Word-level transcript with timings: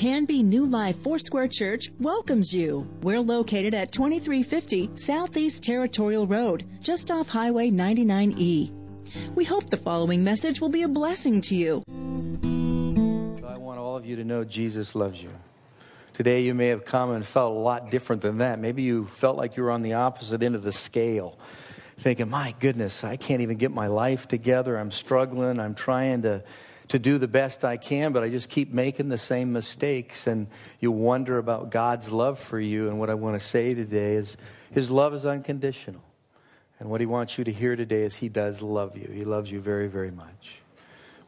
Canby 0.00 0.42
New 0.42 0.64
Life 0.64 0.96
Foursquare 1.02 1.46
Church 1.46 1.92
welcomes 2.00 2.54
you. 2.54 2.88
We're 3.02 3.20
located 3.20 3.74
at 3.74 3.92
2350 3.92 4.92
Southeast 4.94 5.62
Territorial 5.62 6.26
Road, 6.26 6.64
just 6.80 7.10
off 7.10 7.28
Highway 7.28 7.70
99E. 7.70 8.72
We 9.34 9.44
hope 9.44 9.68
the 9.68 9.76
following 9.76 10.24
message 10.24 10.58
will 10.58 10.70
be 10.70 10.84
a 10.84 10.88
blessing 10.88 11.42
to 11.42 11.54
you. 11.54 11.82
I 13.46 13.58
want 13.58 13.78
all 13.78 13.94
of 13.94 14.06
you 14.06 14.16
to 14.16 14.24
know 14.24 14.42
Jesus 14.42 14.94
loves 14.94 15.22
you. 15.22 15.28
Today 16.14 16.44
you 16.44 16.54
may 16.54 16.68
have 16.68 16.86
come 16.86 17.10
and 17.10 17.22
felt 17.22 17.54
a 17.54 17.60
lot 17.60 17.90
different 17.90 18.22
than 18.22 18.38
that. 18.38 18.58
Maybe 18.58 18.80
you 18.80 19.04
felt 19.04 19.36
like 19.36 19.58
you 19.58 19.64
were 19.64 19.70
on 19.70 19.82
the 19.82 19.92
opposite 19.92 20.42
end 20.42 20.54
of 20.54 20.62
the 20.62 20.72
scale, 20.72 21.38
thinking, 21.98 22.30
my 22.30 22.54
goodness, 22.58 23.04
I 23.04 23.16
can't 23.16 23.42
even 23.42 23.58
get 23.58 23.70
my 23.70 23.88
life 23.88 24.26
together. 24.26 24.78
I'm 24.78 24.92
struggling. 24.92 25.60
I'm 25.60 25.74
trying 25.74 26.22
to 26.22 26.42
to 26.90 26.98
do 26.98 27.18
the 27.18 27.28
best 27.28 27.64
I 27.64 27.76
can, 27.76 28.12
but 28.12 28.22
I 28.22 28.28
just 28.28 28.48
keep 28.48 28.72
making 28.72 29.08
the 29.08 29.18
same 29.18 29.52
mistakes. 29.52 30.26
And 30.26 30.48
you 30.80 30.92
wonder 30.92 31.38
about 31.38 31.70
God's 31.70 32.12
love 32.12 32.38
for 32.38 32.60
you. 32.60 32.88
And 32.88 32.98
what 32.98 33.10
I 33.10 33.14
want 33.14 33.40
to 33.40 33.40
say 33.40 33.74
today 33.74 34.14
is 34.14 34.36
His 34.72 34.90
love 34.90 35.14
is 35.14 35.24
unconditional. 35.24 36.02
And 36.78 36.90
what 36.90 37.00
He 37.00 37.06
wants 37.06 37.38
you 37.38 37.44
to 37.44 37.52
hear 37.52 37.76
today 37.76 38.02
is 38.02 38.16
He 38.16 38.28
does 38.28 38.60
love 38.60 38.96
you. 38.96 39.08
He 39.12 39.24
loves 39.24 39.50
you 39.50 39.60
very, 39.60 39.86
very 39.86 40.10
much. 40.10 40.62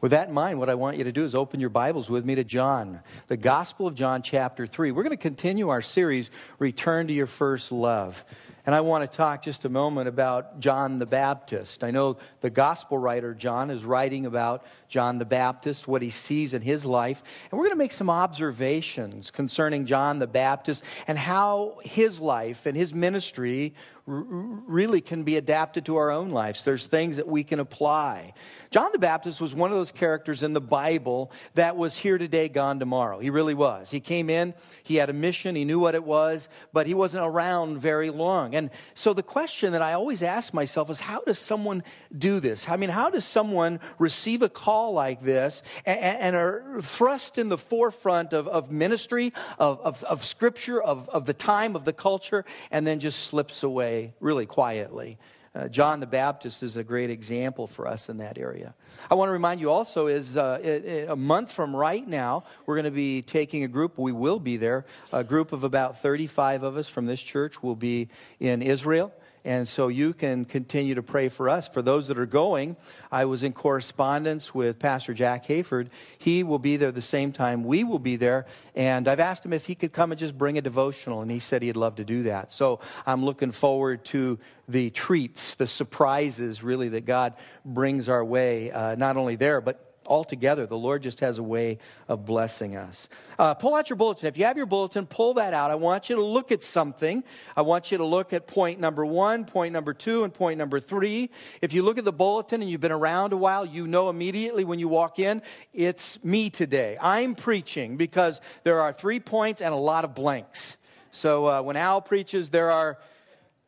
With 0.01 0.11
that 0.11 0.27
in 0.27 0.33
mind, 0.33 0.59
what 0.59 0.69
I 0.69 0.75
want 0.75 0.97
you 0.97 1.05
to 1.05 1.13
do 1.13 1.23
is 1.23 1.33
open 1.33 1.61
your 1.61 1.69
Bibles 1.69 2.09
with 2.09 2.25
me 2.25 2.35
to 2.35 2.43
John, 2.43 2.99
the 3.27 3.37
Gospel 3.37 3.87
of 3.87 3.95
John, 3.95 4.21
chapter 4.21 4.67
3. 4.67 4.91
We're 4.91 5.03
going 5.03 5.15
to 5.15 5.21
continue 5.21 5.69
our 5.69 5.81
series, 5.81 6.29
Return 6.59 7.07
to 7.07 7.13
Your 7.13 7.25
First 7.25 7.71
Love. 7.71 8.25
And 8.65 8.73
I 8.73 8.79
want 8.79 9.09
to 9.09 9.17
talk 9.17 9.41
just 9.41 9.65
a 9.65 9.69
moment 9.69 10.07
about 10.07 10.61
John 10.61 10.97
the 10.97 11.05
Baptist. 11.05 11.83
I 11.83 11.91
know 11.91 12.17
the 12.39 12.49
gospel 12.49 12.97
writer 12.97 13.33
John 13.33 13.69
is 13.69 13.83
writing 13.83 14.25
about 14.25 14.65
John 14.87 15.17
the 15.17 15.25
Baptist, 15.25 15.85
what 15.85 16.01
he 16.01 16.09
sees 16.09 16.53
in 16.53 16.61
his 16.61 16.85
life. 16.85 17.23
And 17.51 17.59
we're 17.59 17.65
going 17.65 17.75
to 17.75 17.83
make 17.83 17.91
some 17.91 18.09
observations 18.09 19.31
concerning 19.31 19.85
John 19.85 20.19
the 20.19 20.27
Baptist 20.27 20.85
and 21.07 21.17
how 21.17 21.79
his 21.83 22.21
life 22.21 22.65
and 22.65 22.77
his 22.77 22.93
ministry 22.93 23.73
really 24.05 24.99
can 24.99 25.23
be 25.23 25.37
adapted 25.37 25.85
to 25.85 25.95
our 25.95 26.11
own 26.11 26.31
lives. 26.31 26.65
There's 26.65 26.87
things 26.87 27.15
that 27.17 27.27
we 27.27 27.43
can 27.43 27.61
apply. 27.61 28.33
John 28.69 28.91
the 28.91 28.99
Baptist 28.99 29.39
was 29.39 29.55
one 29.55 29.71
of 29.71 29.77
those 29.77 29.93
characters 29.93 30.43
in 30.43 30.51
the 30.51 30.59
Bible 30.59 31.31
that 31.53 31.77
was 31.77 31.95
here 31.97 32.17
today, 32.17 32.49
gone 32.49 32.79
tomorrow. 32.79 33.19
He 33.19 33.29
really 33.29 33.53
was. 33.53 33.91
He 33.91 34.01
came 34.01 34.29
in, 34.29 34.55
he 34.83 34.97
had 34.97 35.09
a 35.09 35.13
mission, 35.13 35.55
he 35.55 35.63
knew 35.63 35.79
what 35.79 35.95
it 35.95 36.03
was, 36.03 36.49
but 36.73 36.85
he 36.85 36.93
wasn't 36.93 37.25
around 37.25 37.77
very 37.77 38.09
long. 38.09 38.52
And 38.53 38.69
so 38.93 39.13
the 39.13 39.23
question 39.23 39.71
that 39.71 39.81
I 39.81 39.93
always 39.93 40.21
ask 40.21 40.53
myself 40.53 40.89
is 40.89 40.99
how 40.99 41.21
does 41.21 41.39
someone 41.39 41.83
do 42.15 42.39
this? 42.39 42.69
I 42.69 42.77
mean, 42.77 42.89
how 42.89 43.09
does 43.09 43.25
someone 43.25 43.79
receive 43.97 44.41
a 44.41 44.49
call 44.49 44.93
like 44.93 45.21
this 45.21 45.63
and, 45.85 45.99
and 45.99 46.35
are 46.35 46.79
thrust 46.81 47.37
in 47.37 47.49
the 47.49 47.57
forefront 47.57 48.31
of, 48.31 48.47
of 48.47 48.71
ministry, 48.71 49.33
of, 49.57 49.79
of, 49.81 50.03
of 50.03 50.23
scripture, 50.23 50.81
of, 50.81 51.09
of 51.09 51.25
the 51.25 51.33
time, 51.33 51.75
of 51.75 51.83
the 51.83 51.93
culture, 51.93 52.45
and 52.69 52.85
then 52.85 52.99
just 52.99 53.21
slips 53.25 53.63
away 53.63 54.13
really 54.19 54.45
quietly? 54.45 55.17
Uh, 55.55 55.67
John 55.67 55.99
the 55.99 56.07
Baptist 56.07 56.63
is 56.63 56.77
a 56.77 56.83
great 56.83 57.11
example 57.11 57.67
for 57.67 57.87
us 57.87 58.09
in 58.09 58.17
that 58.17 58.39
area. 58.39 58.73
I 59.11 59.13
want 59.13 59.29
to 59.29 59.33
remind 59.33 59.61
you 59.61 59.69
also 59.69 60.07
is 60.07 60.35
uh, 60.35 60.59
it, 60.63 60.85
it, 60.85 61.09
a 61.09 61.15
month 61.15 61.51
from 61.51 61.75
right 61.75 62.07
now, 62.07 62.45
we're 62.65 62.75
going 62.75 62.85
to 62.85 62.91
be 62.91 63.21
taking 63.21 63.63
a 63.63 63.67
group, 63.67 63.99
we 63.99 64.11
will 64.11 64.39
be 64.39 64.57
there, 64.57 64.85
a 65.11 65.23
group 65.23 65.51
of 65.51 65.63
about 65.63 66.01
35 66.01 66.63
of 66.63 66.75
us 66.75 66.89
from 66.89 67.05
this 67.05 67.21
church 67.21 67.61
will 67.61 67.75
be 67.75 68.09
in 68.39 68.63
Israel. 68.63 69.13
And 69.45 69.67
so 69.67 69.89
you 69.89 70.13
can 70.13 70.45
continue 70.45 70.95
to 70.95 71.03
pray 71.03 71.27
for 71.27 71.49
us. 71.49 71.67
For 71.67 71.81
those 71.81 72.07
that 72.07 72.17
are 72.17 72.25
going, 72.25 72.77
I 73.11 73.25
was 73.25 73.43
in 73.43 73.51
correspondence 73.51 74.55
with 74.55 74.79
Pastor 74.79 75.13
Jack 75.13 75.45
Hayford. 75.47 75.89
He 76.17 76.43
will 76.43 76.59
be 76.59 76.77
there 76.77 76.91
the 76.91 77.01
same 77.01 77.33
time 77.33 77.63
we 77.63 77.83
will 77.83 77.99
be 77.99 78.15
there. 78.15 78.45
And 78.73 79.07
I've 79.07 79.19
asked 79.19 79.45
him 79.45 79.51
if 79.51 79.65
he 79.65 79.75
could 79.75 79.91
come 79.91 80.11
and 80.11 80.19
just 80.19 80.37
bring 80.37 80.57
a 80.57 80.61
devotional, 80.61 81.21
and 81.21 81.29
he 81.29 81.39
said 81.39 81.61
he'd 81.61 81.75
love 81.75 81.95
to 81.95 82.05
do 82.05 82.23
that. 82.23 82.51
So 82.51 82.79
I'm 83.05 83.25
looking 83.25 83.51
forward 83.51 84.05
to 84.05 84.39
the 84.69 84.89
treats, 84.91 85.55
the 85.55 85.67
surprises, 85.67 86.63
really, 86.63 86.89
that 86.89 87.05
God 87.05 87.33
brings 87.65 88.07
our 88.07 88.23
way, 88.23 88.71
uh, 88.71 88.95
not 88.95 89.17
only 89.17 89.35
there, 89.35 89.59
but 89.59 89.92
altogether. 90.07 90.65
The 90.65 90.77
Lord 90.77 91.03
just 91.03 91.19
has 91.21 91.37
a 91.37 91.43
way 91.43 91.79
of 92.07 92.25
blessing 92.25 92.75
us. 92.75 93.09
Uh, 93.39 93.53
pull 93.53 93.75
out 93.75 93.89
your 93.89 93.97
bulletin. 93.97 94.27
If 94.27 94.37
you 94.37 94.45
have 94.45 94.57
your 94.57 94.65
bulletin, 94.65 95.05
pull 95.05 95.35
that 95.35 95.53
out. 95.53 95.71
I 95.71 95.75
want 95.75 96.09
you 96.09 96.15
to 96.15 96.23
look 96.23 96.51
at 96.51 96.63
something. 96.63 97.23
I 97.55 97.61
want 97.61 97.91
you 97.91 97.97
to 97.97 98.05
look 98.05 98.33
at 98.33 98.47
point 98.47 98.79
number 98.79 99.05
one, 99.05 99.45
point 99.45 99.73
number 99.73 99.93
two, 99.93 100.23
and 100.23 100.33
point 100.33 100.57
number 100.57 100.79
three. 100.79 101.29
If 101.61 101.73
you 101.73 101.83
look 101.83 101.97
at 101.97 102.05
the 102.05 102.13
bulletin 102.13 102.61
and 102.61 102.69
you've 102.69 102.81
been 102.81 102.91
around 102.91 103.33
a 103.33 103.37
while, 103.37 103.65
you 103.65 103.87
know 103.87 104.09
immediately 104.09 104.63
when 104.63 104.79
you 104.79 104.87
walk 104.87 105.19
in, 105.19 105.41
it's 105.73 106.23
me 106.23 106.49
today. 106.49 106.97
I'm 107.01 107.35
preaching 107.35 107.97
because 107.97 108.41
there 108.63 108.81
are 108.81 108.93
three 108.93 109.19
points 109.19 109.61
and 109.61 109.73
a 109.73 109.77
lot 109.77 110.05
of 110.05 110.13
blanks. 110.13 110.77
So 111.11 111.45
uh, 111.47 111.61
when 111.61 111.77
Al 111.77 112.01
preaches, 112.01 112.49
there 112.49 112.71
are 112.71 112.97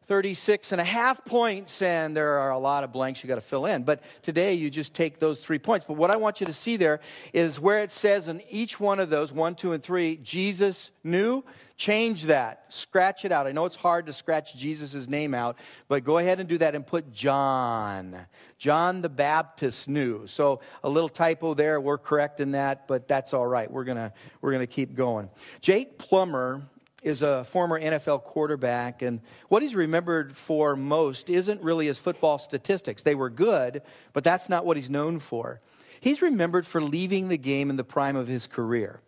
36 0.05 0.71
and 0.71 0.79
a 0.79 0.83
half 0.83 1.25
points, 1.25 1.81
and 1.81 2.15
there 2.15 2.37
are 2.39 2.51
a 2.51 2.59
lot 2.59 2.83
of 2.83 2.91
blanks 2.91 3.23
you 3.23 3.27
got 3.27 3.35
to 3.35 3.41
fill 3.41 3.65
in. 3.65 3.83
But 3.83 4.01
today 4.21 4.53
you 4.53 4.69
just 4.69 4.93
take 4.93 5.17
those 5.17 5.43
three 5.43 5.57
points. 5.57 5.85
But 5.87 5.95
what 5.95 6.11
I 6.11 6.15
want 6.17 6.39
you 6.39 6.45
to 6.45 6.53
see 6.53 6.77
there 6.77 6.99
is 7.33 7.59
where 7.59 7.79
it 7.79 7.91
says 7.91 8.27
in 8.27 8.41
each 8.49 8.79
one 8.79 8.99
of 8.99 9.09
those, 9.09 9.33
one, 9.33 9.55
two, 9.55 9.73
and 9.73 9.81
three, 9.81 10.17
Jesus 10.17 10.91
knew, 11.03 11.43
change 11.75 12.23
that. 12.23 12.65
Scratch 12.69 13.25
it 13.25 13.31
out. 13.31 13.47
I 13.47 13.51
know 13.51 13.65
it's 13.65 13.75
hard 13.75 14.05
to 14.05 14.13
scratch 14.13 14.55
Jesus' 14.55 15.07
name 15.07 15.33
out, 15.33 15.57
but 15.87 16.03
go 16.03 16.19
ahead 16.19 16.39
and 16.39 16.47
do 16.47 16.59
that 16.59 16.75
and 16.75 16.85
put 16.85 17.11
John. 17.11 18.15
John 18.59 19.01
the 19.01 19.09
Baptist 19.09 19.89
knew. 19.89 20.27
So 20.27 20.61
a 20.83 20.89
little 20.89 21.09
typo 21.09 21.55
there. 21.55 21.81
We're 21.81 21.97
correcting 21.97 22.51
that, 22.51 22.87
but 22.87 23.07
that's 23.07 23.33
all 23.33 23.47
right. 23.47 23.69
We're 23.69 23.83
going 23.83 23.97
to 23.97 24.13
we're 24.41 24.51
going 24.51 24.61
to 24.65 24.67
keep 24.67 24.95
going. 24.95 25.29
Jake 25.61 25.97
Plummer 25.97 26.61
is 27.05 27.21
a 27.21 27.43
former 27.43 27.79
NFL 27.79 28.23
quarterback, 28.23 29.03
and 29.03 29.21
what 29.47 29.61
he's 29.61 29.75
remembered 29.75 30.35
for 30.35 30.75
most 30.75 31.29
isn't 31.29 31.61
really 31.61 31.85
his 31.85 31.99
football 31.99 32.39
statistics. 32.39 33.03
They 33.03 33.15
were 33.15 33.29
good, 33.29 33.83
but 34.11 34.23
that's 34.23 34.49
not 34.49 34.65
what 34.65 34.75
he's 34.75 34.89
known 34.89 35.19
for. 35.19 35.61
He's 35.99 36.21
remembered 36.21 36.65
for 36.65 36.81
leaving 36.81 37.29
the 37.29 37.37
game 37.37 37.69
in 37.69 37.75
the 37.75 37.83
prime 37.83 38.15
of 38.15 38.27
his 38.27 38.47
career. 38.47 38.99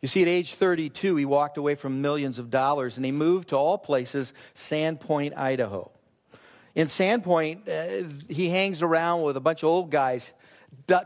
You 0.00 0.08
see, 0.08 0.22
at 0.22 0.28
age 0.28 0.54
32, 0.54 1.16
he 1.16 1.24
walked 1.24 1.58
away 1.58 1.74
from 1.74 2.02
millions 2.02 2.38
of 2.38 2.50
dollars 2.50 2.96
and 2.96 3.04
he 3.04 3.12
moved 3.12 3.48
to 3.48 3.56
all 3.56 3.78
places, 3.78 4.32
Sandpoint, 4.54 5.36
Idaho. 5.36 5.90
In 6.74 6.88
Sandpoint, 6.88 7.68
uh, 7.68 8.12
he 8.28 8.50
hangs 8.50 8.82
around 8.82 9.22
with 9.22 9.36
a 9.36 9.40
bunch 9.40 9.62
of 9.62 9.70
old 9.70 9.90
guys 9.90 10.32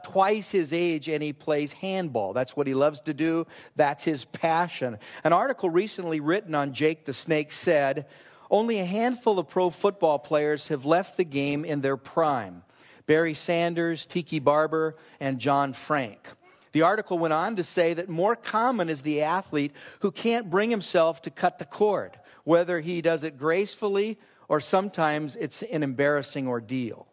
twice 0.04 0.50
his 0.50 0.72
age 0.72 1.08
and 1.08 1.22
he 1.22 1.32
plays 1.32 1.72
handball. 1.72 2.32
That's 2.32 2.56
what 2.56 2.66
he 2.66 2.74
loves 2.74 3.00
to 3.02 3.14
do. 3.14 3.46
That's 3.76 4.04
his 4.04 4.24
passion. 4.24 4.98
An 5.24 5.32
article 5.32 5.70
recently 5.70 6.20
written 6.20 6.54
on 6.54 6.72
Jake 6.72 7.04
the 7.04 7.14
Snake 7.14 7.52
said 7.52 8.06
only 8.50 8.80
a 8.80 8.84
handful 8.84 9.38
of 9.38 9.48
pro 9.48 9.70
football 9.70 10.18
players 10.18 10.68
have 10.68 10.84
left 10.84 11.16
the 11.16 11.24
game 11.24 11.64
in 11.64 11.80
their 11.80 11.96
prime 11.96 12.62
Barry 13.06 13.34
Sanders, 13.34 14.06
Tiki 14.06 14.38
Barber, 14.38 14.96
and 15.18 15.40
John 15.40 15.72
Frank. 15.72 16.28
The 16.72 16.82
article 16.82 17.18
went 17.18 17.34
on 17.34 17.56
to 17.56 17.64
say 17.64 17.94
that 17.94 18.08
more 18.08 18.36
common 18.36 18.88
is 18.88 19.02
the 19.02 19.22
athlete 19.22 19.72
who 20.00 20.12
can't 20.12 20.48
bring 20.48 20.70
himself 20.70 21.20
to 21.22 21.30
cut 21.30 21.58
the 21.58 21.64
cord, 21.64 22.20
whether 22.44 22.78
he 22.78 23.02
does 23.02 23.24
it 23.24 23.36
gracefully 23.36 24.16
or 24.50 24.60
sometimes 24.60 25.36
it's 25.36 25.62
an 25.62 25.82
embarrassing 25.82 26.48
ordeal. 26.48 27.06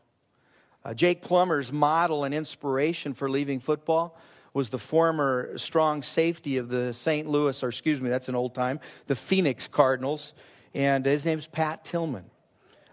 Uh, 0.83 0.93
Jake 0.93 1.21
Plummer's 1.21 1.73
model 1.73 2.23
and 2.23 2.33
inspiration 2.33 3.13
for 3.13 3.29
leaving 3.29 3.59
football 3.59 4.17
was 4.53 4.69
the 4.69 4.79
former 4.79 5.57
strong 5.57 6.01
safety 6.01 6.57
of 6.57 6.69
the 6.69 6.93
St. 6.93 7.27
Louis, 7.27 7.61
or 7.61 7.69
excuse 7.69 8.01
me, 8.01 8.09
that's 8.09 8.29
an 8.29 8.35
old 8.35 8.55
time, 8.55 8.79
the 9.05 9.15
Phoenix 9.15 9.67
Cardinals, 9.67 10.33
and 10.73 11.05
his 11.05 11.25
name's 11.25 11.47
Pat 11.47 11.85
Tillman. 11.85 12.25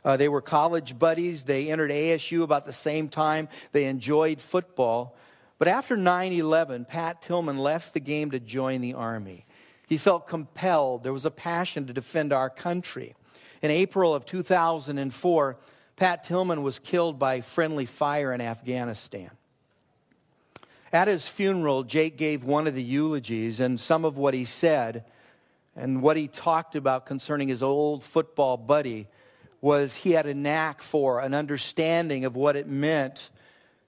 Uh, 0.04 0.16
they 0.16 0.28
were 0.28 0.42
college 0.42 0.98
buddies. 0.98 1.44
They 1.44 1.70
entered 1.70 1.90
ASU 1.90 2.42
about 2.42 2.66
the 2.66 2.72
same 2.72 3.08
time. 3.08 3.48
They 3.72 3.84
enjoyed 3.84 4.40
football. 4.40 5.16
But 5.58 5.68
after 5.68 5.96
9 5.96 6.32
11, 6.32 6.84
Pat 6.84 7.22
Tillman 7.22 7.56
left 7.56 7.94
the 7.94 8.00
game 8.00 8.30
to 8.32 8.40
join 8.40 8.80
the 8.80 8.94
Army. 8.94 9.46
He 9.86 9.96
felt 9.96 10.26
compelled. 10.26 11.02
There 11.02 11.12
was 11.12 11.24
a 11.24 11.30
passion 11.30 11.86
to 11.86 11.92
defend 11.92 12.32
our 12.32 12.50
country. 12.50 13.14
In 13.62 13.70
April 13.70 14.14
of 14.14 14.26
2004, 14.26 15.56
Pat 15.96 16.24
Tillman 16.24 16.62
was 16.62 16.78
killed 16.78 17.18
by 17.18 17.40
friendly 17.40 17.86
fire 17.86 18.32
in 18.32 18.40
Afghanistan. 18.40 19.30
At 20.92 21.08
his 21.08 21.28
funeral, 21.28 21.82
Jake 21.82 22.16
gave 22.16 22.44
one 22.44 22.66
of 22.66 22.74
the 22.74 22.82
eulogies, 22.82 23.60
and 23.60 23.80
some 23.80 24.04
of 24.04 24.16
what 24.16 24.34
he 24.34 24.44
said 24.44 25.04
and 25.76 26.02
what 26.02 26.16
he 26.16 26.28
talked 26.28 26.76
about 26.76 27.06
concerning 27.06 27.48
his 27.48 27.62
old 27.62 28.02
football 28.02 28.56
buddy 28.56 29.08
was 29.60 29.96
he 29.96 30.12
had 30.12 30.26
a 30.26 30.34
knack 30.34 30.82
for 30.82 31.20
an 31.20 31.34
understanding 31.34 32.24
of 32.24 32.36
what 32.36 32.54
it 32.54 32.68
meant 32.68 33.30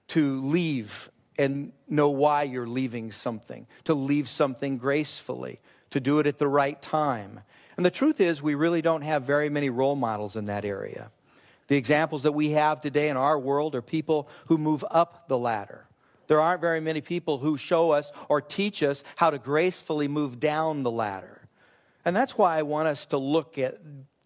to 0.07 0.41
leave 0.41 1.09
and 1.37 1.71
know 1.87 2.09
why 2.09 2.43
you're 2.43 2.67
leaving 2.67 3.11
something, 3.11 3.67
to 3.83 3.93
leave 3.93 4.27
something 4.27 4.77
gracefully, 4.77 5.59
to 5.91 5.99
do 5.99 6.19
it 6.19 6.27
at 6.27 6.39
the 6.39 6.47
right 6.47 6.81
time. 6.81 7.41
And 7.77 7.85
the 7.85 7.91
truth 7.91 8.19
is, 8.19 8.41
we 8.41 8.55
really 8.55 8.81
don't 8.81 9.03
have 9.03 9.23
very 9.23 9.49
many 9.49 9.69
role 9.69 9.95
models 9.95 10.35
in 10.35 10.45
that 10.45 10.65
area. 10.65 11.11
The 11.67 11.75
examples 11.77 12.23
that 12.23 12.31
we 12.31 12.51
have 12.51 12.81
today 12.81 13.09
in 13.09 13.17
our 13.17 13.37
world 13.37 13.75
are 13.75 13.81
people 13.81 14.29
who 14.47 14.57
move 14.57 14.85
up 14.89 15.27
the 15.27 15.37
ladder 15.37 15.87
There 16.27 16.41
aren't 16.41 16.61
very 16.61 16.81
many 16.81 17.01
people 17.01 17.37
who 17.39 17.57
show 17.57 17.91
us 17.91 18.11
or 18.29 18.41
teach 18.41 18.83
us 18.83 19.03
how 19.15 19.29
to 19.29 19.39
gracefully 19.39 20.07
move 20.07 20.39
down 20.39 20.83
the 20.83 20.91
ladder. 20.91 21.47
And 22.05 22.15
that's 22.15 22.37
why 22.37 22.57
I 22.57 22.63
want 22.63 22.87
us 22.87 23.05
to 23.07 23.17
look 23.17 23.57
at 23.57 23.77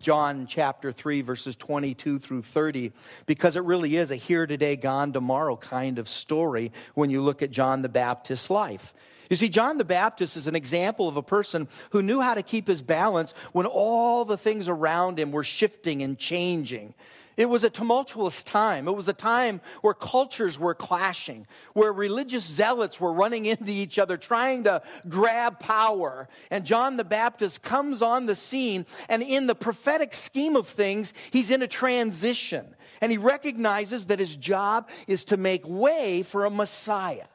John 0.02 0.48
chapter 0.48 0.92
3, 0.92 1.22
verses 1.22 1.56
22 1.56 2.20
through 2.20 2.42
30, 2.42 2.92
because 3.28 3.56
it 3.56 3.64
really 3.64 3.96
is 3.96 4.10
a 4.10 4.16
here 4.16 4.48
today, 4.48 4.76
gone 4.76 5.14
tomorrow 5.14 5.56
kind 5.56 6.00
of 6.00 6.10
story 6.10 6.72
when 6.96 7.12
you 7.12 7.22
look 7.22 7.44
at 7.44 7.52
John 7.52 7.84
the 7.84 7.90
Baptist's 7.90 8.50
life. 8.50 8.96
You 9.30 9.36
see, 9.36 9.48
John 9.48 9.78
the 9.78 9.86
Baptist 9.86 10.36
is 10.36 10.48
an 10.48 10.56
example 10.56 11.08
of 11.08 11.18
a 11.18 11.24
person 11.24 11.68
who 11.92 12.02
knew 12.02 12.20
how 12.20 12.34
to 12.34 12.44
keep 12.44 12.68
his 12.68 12.82
balance 12.82 13.34
when 13.54 13.66
all 13.66 14.26
the 14.26 14.38
things 14.38 14.68
around 14.68 15.20
him 15.20 15.32
were 15.32 15.44
shifting 15.44 16.02
and 16.02 16.18
changing. 16.18 16.94
It 17.38 17.46
was 17.46 17.64
a 17.64 17.70
tumultuous 17.70 18.44
time. 18.44 18.88
It 18.88 18.96
was 18.96 19.08
a 19.08 19.14
time 19.14 19.62
where 19.82 19.94
cultures 19.94 20.60
were 20.60 20.76
clashing, 20.76 21.48
where 21.74 21.94
religious 21.94 22.44
zealots 22.44 23.00
were 23.00 23.14
running 23.14 23.46
into 23.52 23.72
each 23.72 23.98
other, 23.98 24.18
trying 24.18 24.66
to 24.66 24.82
grab 25.08 25.60
power. 25.60 26.28
And 26.50 26.66
John 26.66 26.98
the 26.98 27.04
Baptist 27.04 27.62
comes 27.62 28.02
on 28.02 28.26
the 28.26 28.36
scene, 28.36 28.86
and 29.10 29.24
in 29.24 29.48
the 29.48 29.56
prophetic 29.56 30.14
scheme 30.14 30.56
of 30.56 30.68
things, 30.68 31.14
he's 31.32 31.52
in 31.52 31.62
a 31.62 31.68
transition. 31.68 32.76
And 33.02 33.12
he 33.12 33.18
recognizes 33.18 34.08
that 34.08 34.20
his 34.20 34.36
job 34.36 34.90
is 35.08 35.26
to 35.26 35.38
make 35.38 35.68
way 35.68 36.22
for 36.24 36.46
a 36.46 36.52
Messiah. 36.52 37.26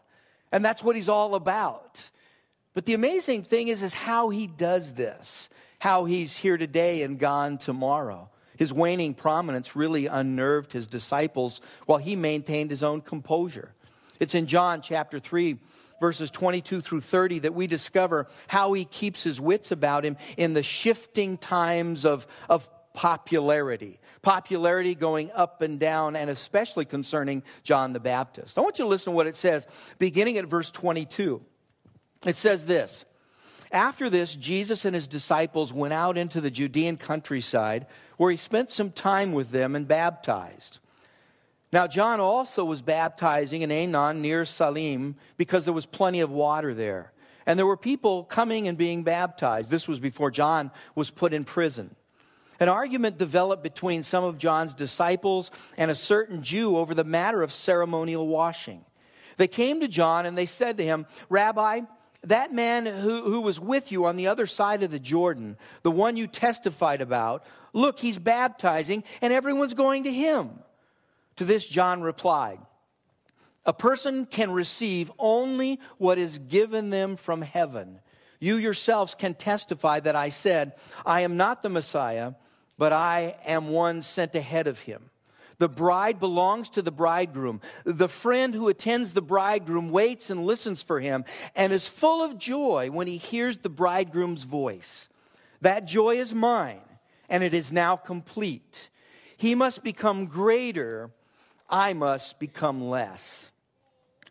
And 0.52 0.64
that's 0.64 0.84
what 0.84 0.94
he's 0.94 1.08
all 1.08 1.34
about. 1.34 2.10
But 2.74 2.86
the 2.86 2.94
amazing 2.94 3.42
thing 3.42 3.68
is, 3.68 3.82
is 3.82 3.94
how 3.94 4.28
he 4.28 4.46
does 4.46 4.94
this, 4.94 5.48
how 5.78 6.04
he's 6.04 6.36
here 6.36 6.56
today 6.56 7.02
and 7.02 7.18
gone 7.18 7.58
tomorrow. 7.58 8.28
His 8.56 8.72
waning 8.72 9.14
prominence 9.14 9.76
really 9.76 10.06
unnerved 10.06 10.72
his 10.72 10.86
disciples 10.86 11.60
while 11.86 11.98
he 11.98 12.16
maintained 12.16 12.70
his 12.70 12.82
own 12.82 13.00
composure. 13.00 13.72
It's 14.20 14.34
in 14.34 14.46
John 14.46 14.80
chapter 14.80 15.18
3, 15.18 15.58
verses 16.00 16.30
22 16.30 16.80
through 16.80 17.00
30, 17.00 17.40
that 17.40 17.54
we 17.54 17.66
discover 17.66 18.26
how 18.48 18.72
he 18.72 18.84
keeps 18.84 19.22
his 19.22 19.40
wits 19.40 19.70
about 19.70 20.04
him 20.04 20.16
in 20.36 20.54
the 20.54 20.62
shifting 20.62 21.36
times 21.36 22.04
of, 22.04 22.26
of 22.48 22.68
popularity. 22.92 23.98
Popularity 24.22 24.94
going 24.94 25.30
up 25.32 25.62
and 25.62 25.78
down, 25.78 26.16
and 26.16 26.28
especially 26.28 26.84
concerning 26.84 27.42
John 27.62 27.92
the 27.92 28.00
Baptist. 28.00 28.58
I 28.58 28.62
want 28.62 28.78
you 28.78 28.84
to 28.84 28.88
listen 28.88 29.12
to 29.12 29.16
what 29.16 29.26
it 29.28 29.36
says, 29.36 29.66
beginning 29.98 30.38
at 30.38 30.46
verse 30.46 30.70
22. 30.70 31.40
It 32.26 32.36
says 32.36 32.66
this 32.66 33.04
After 33.72 34.08
this, 34.08 34.36
Jesus 34.36 34.84
and 34.84 34.94
his 34.94 35.06
disciples 35.06 35.72
went 35.72 35.92
out 35.92 36.16
into 36.16 36.40
the 36.40 36.50
Judean 36.50 36.96
countryside 36.96 37.86
where 38.16 38.30
he 38.30 38.36
spent 38.36 38.70
some 38.70 38.90
time 38.90 39.32
with 39.32 39.50
them 39.50 39.74
and 39.74 39.86
baptized. 39.88 40.78
Now, 41.72 41.86
John 41.86 42.20
also 42.20 42.64
was 42.64 42.80
baptizing 42.80 43.62
in 43.62 43.70
Aenon 43.70 44.20
near 44.20 44.44
Salim 44.44 45.16
because 45.36 45.64
there 45.64 45.74
was 45.74 45.86
plenty 45.86 46.20
of 46.20 46.30
water 46.30 46.72
there. 46.72 47.12
And 47.44 47.58
there 47.58 47.66
were 47.66 47.76
people 47.76 48.24
coming 48.24 48.66
and 48.66 48.78
being 48.78 49.02
baptized. 49.02 49.70
This 49.70 49.86
was 49.86 50.00
before 50.00 50.30
John 50.30 50.70
was 50.94 51.10
put 51.10 51.32
in 51.32 51.44
prison. 51.44 51.94
An 52.58 52.68
argument 52.68 53.18
developed 53.18 53.62
between 53.62 54.02
some 54.02 54.24
of 54.24 54.38
John's 54.38 54.74
disciples 54.74 55.50
and 55.76 55.90
a 55.90 55.94
certain 55.94 56.42
Jew 56.42 56.76
over 56.76 56.94
the 56.94 57.04
matter 57.04 57.42
of 57.42 57.52
ceremonial 57.52 58.26
washing. 58.26 58.84
They 59.36 59.48
came 59.48 59.80
to 59.80 59.88
John 59.88 60.24
and 60.24 60.38
they 60.38 60.46
said 60.46 60.78
to 60.78 60.84
him, 60.84 61.06
Rabbi, 61.28 61.82
that 62.24 62.52
man 62.52 62.86
who, 62.86 63.22
who 63.22 63.40
was 63.40 63.60
with 63.60 63.92
you 63.92 64.06
on 64.06 64.16
the 64.16 64.26
other 64.26 64.46
side 64.46 64.82
of 64.82 64.90
the 64.90 64.98
Jordan, 64.98 65.56
the 65.82 65.90
one 65.90 66.16
you 66.16 66.26
testified 66.26 67.00
about, 67.00 67.44
look, 67.72 67.98
he's 67.98 68.18
baptizing 68.18 69.04
and 69.20 69.32
everyone's 69.32 69.74
going 69.74 70.04
to 70.04 70.12
him. 70.12 70.50
To 71.36 71.44
this, 71.44 71.68
John 71.68 72.02
replied, 72.02 72.58
A 73.64 73.72
person 73.72 74.26
can 74.26 74.50
receive 74.50 75.12
only 75.18 75.80
what 75.98 76.18
is 76.18 76.38
given 76.38 76.90
them 76.90 77.16
from 77.16 77.42
heaven. 77.42 78.00
You 78.40 78.56
yourselves 78.56 79.14
can 79.14 79.34
testify 79.34 80.00
that 80.00 80.16
I 80.16 80.30
said, 80.30 80.72
I 81.04 81.22
am 81.22 81.36
not 81.36 81.62
the 81.62 81.68
Messiah, 81.68 82.32
but 82.78 82.92
I 82.92 83.36
am 83.46 83.68
one 83.68 84.02
sent 84.02 84.34
ahead 84.34 84.66
of 84.66 84.80
him. 84.80 85.10
The 85.58 85.68
bride 85.68 86.20
belongs 86.20 86.68
to 86.70 86.82
the 86.82 86.92
bridegroom. 86.92 87.60
The 87.84 88.08
friend 88.08 88.54
who 88.54 88.68
attends 88.68 89.12
the 89.12 89.22
bridegroom 89.22 89.90
waits 89.90 90.30
and 90.30 90.44
listens 90.44 90.82
for 90.82 91.00
him 91.00 91.24
and 91.54 91.72
is 91.72 91.88
full 91.88 92.22
of 92.22 92.38
joy 92.38 92.90
when 92.90 93.06
he 93.06 93.16
hears 93.16 93.58
the 93.58 93.68
bridegroom's 93.68 94.42
voice. 94.42 95.08
That 95.62 95.86
joy 95.86 96.16
is 96.16 96.34
mine, 96.34 96.82
and 97.28 97.42
it 97.42 97.54
is 97.54 97.72
now 97.72 97.96
complete. 97.96 98.90
He 99.36 99.54
must 99.54 99.82
become 99.82 100.26
greater, 100.26 101.10
I 101.68 101.92
must 101.92 102.38
become 102.38 102.88
less. 102.88 103.50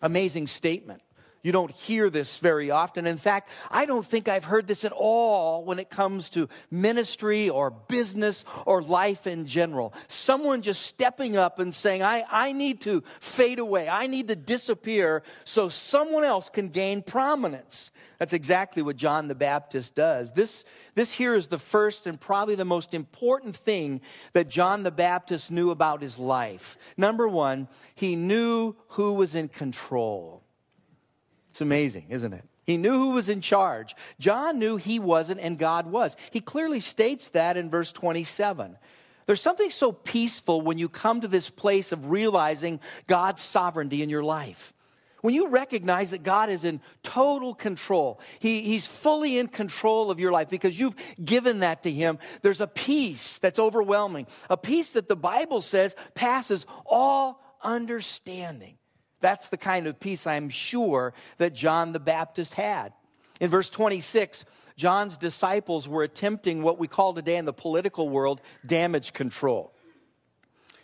Amazing 0.02 0.48
statement. 0.48 1.02
You 1.46 1.52
don't 1.52 1.70
hear 1.70 2.10
this 2.10 2.40
very 2.40 2.72
often. 2.72 3.06
In 3.06 3.18
fact, 3.18 3.50
I 3.70 3.86
don't 3.86 4.04
think 4.04 4.28
I've 4.28 4.46
heard 4.46 4.66
this 4.66 4.84
at 4.84 4.92
all 4.92 5.64
when 5.64 5.78
it 5.78 5.92
comes 5.92 6.32
to 6.32 6.50
ministry 6.72 7.52
or 7.52 7.70
business 7.70 8.46
or 8.66 8.82
life 8.82 9.28
in 9.28 9.46
general. 9.46 9.94
Someone 10.08 10.64
just 10.64 10.82
stepping 10.82 11.38
up 11.38 11.60
and 11.60 11.72
saying, 11.72 12.02
I, 12.02 12.24
I 12.32 12.52
need 12.52 12.82
to 12.82 13.04
fade 13.20 13.60
away, 13.60 13.88
I 13.88 14.08
need 14.08 14.30
to 14.30 14.36
disappear 14.36 15.22
so 15.44 15.70
someone 15.70 16.24
else 16.24 16.50
can 16.50 16.70
gain 16.70 17.04
prominence. 17.04 17.92
That's 18.18 18.34
exactly 18.34 18.82
what 18.82 18.96
John 18.96 19.28
the 19.28 19.36
Baptist 19.36 19.94
does. 19.94 20.32
This, 20.32 20.66
this 20.96 21.14
here 21.14 21.36
is 21.36 21.46
the 21.46 21.60
first 21.60 22.08
and 22.08 22.20
probably 22.20 22.56
the 22.56 22.66
most 22.66 22.96
important 22.96 23.56
thing 23.56 24.02
that 24.34 24.50
John 24.50 24.82
the 24.82 24.90
Baptist 24.90 25.52
knew 25.52 25.70
about 25.70 26.02
his 26.02 26.18
life. 26.18 26.76
Number 26.98 27.28
one, 27.28 27.68
he 27.94 28.16
knew 28.16 28.76
who 28.88 29.14
was 29.14 29.36
in 29.36 29.48
control. 29.48 30.45
It's 31.56 31.62
amazing, 31.62 32.08
isn't 32.10 32.34
it? 32.34 32.44
He 32.66 32.76
knew 32.76 32.92
who 32.92 33.10
was 33.12 33.30
in 33.30 33.40
charge. 33.40 33.96
John 34.20 34.60
knew 34.60 34.76
he 34.76 35.00
wasn't 35.00 35.40
and 35.40 35.58
God 35.58 35.88
was. 35.88 36.18
He 36.32 36.42
clearly 36.42 36.82
states 36.82 37.30
that 37.30 37.56
in 37.56 37.70
verse 37.70 37.94
27. 37.94 38.78
There's 39.26 39.40
something 39.40 39.70
so 39.70 39.94
peaceful 39.94 40.60
when 40.60 40.78
you 40.78 40.90
come 40.90 41.22
to 41.22 41.30
this 41.30 41.50
place 41.50 41.94
of 41.94 42.10
realizing 42.10 42.82
God's 43.08 43.42
sovereignty 43.42 44.04
in 44.04 44.10
your 44.10 44.22
life. 44.22 44.74
When 45.22 45.34
you 45.34 45.48
recognize 45.48 46.12
that 46.12 46.24
God 46.24 46.50
is 46.50 46.66
in 46.66 46.82
total 47.04 47.56
control, 47.56 48.20
he, 48.40 48.64
He's 48.64 48.86
fully 48.86 49.38
in 49.38 49.48
control 49.48 50.12
of 50.12 50.20
your 50.20 50.34
life 50.34 50.50
because 50.50 50.78
you've 50.78 50.98
given 51.24 51.62
that 51.62 51.84
to 51.84 51.90
Him, 51.90 52.20
there's 52.42 52.60
a 52.60 52.68
peace 52.68 53.40
that's 53.40 53.60
overwhelming, 53.60 54.28
a 54.50 54.58
peace 54.58 54.92
that 54.92 55.08
the 55.08 55.16
Bible 55.16 55.62
says 55.62 55.96
passes 56.16 56.66
all 56.86 57.40
understanding. 57.64 58.78
That's 59.26 59.50
the 59.50 59.58
kind 59.58 59.88
of 59.88 60.00
peace 60.00 60.28
I'm 60.28 60.50
sure 60.50 61.12
that 61.40 61.56
John 61.56 61.94
the 61.94 62.00
Baptist 62.00 62.54
had. 62.54 62.94
In 63.42 63.50
verse 63.50 63.72
26, 63.72 64.46
John's 64.78 65.18
disciples 65.18 65.88
were 65.88 66.04
attempting 66.04 66.62
what 66.62 66.78
we 66.78 66.88
call 66.88 67.16
today 67.16 67.38
in 67.38 67.46
the 67.46 67.52
political 67.52 68.08
world 68.08 68.40
damage 68.68 69.14
control. 69.14 69.74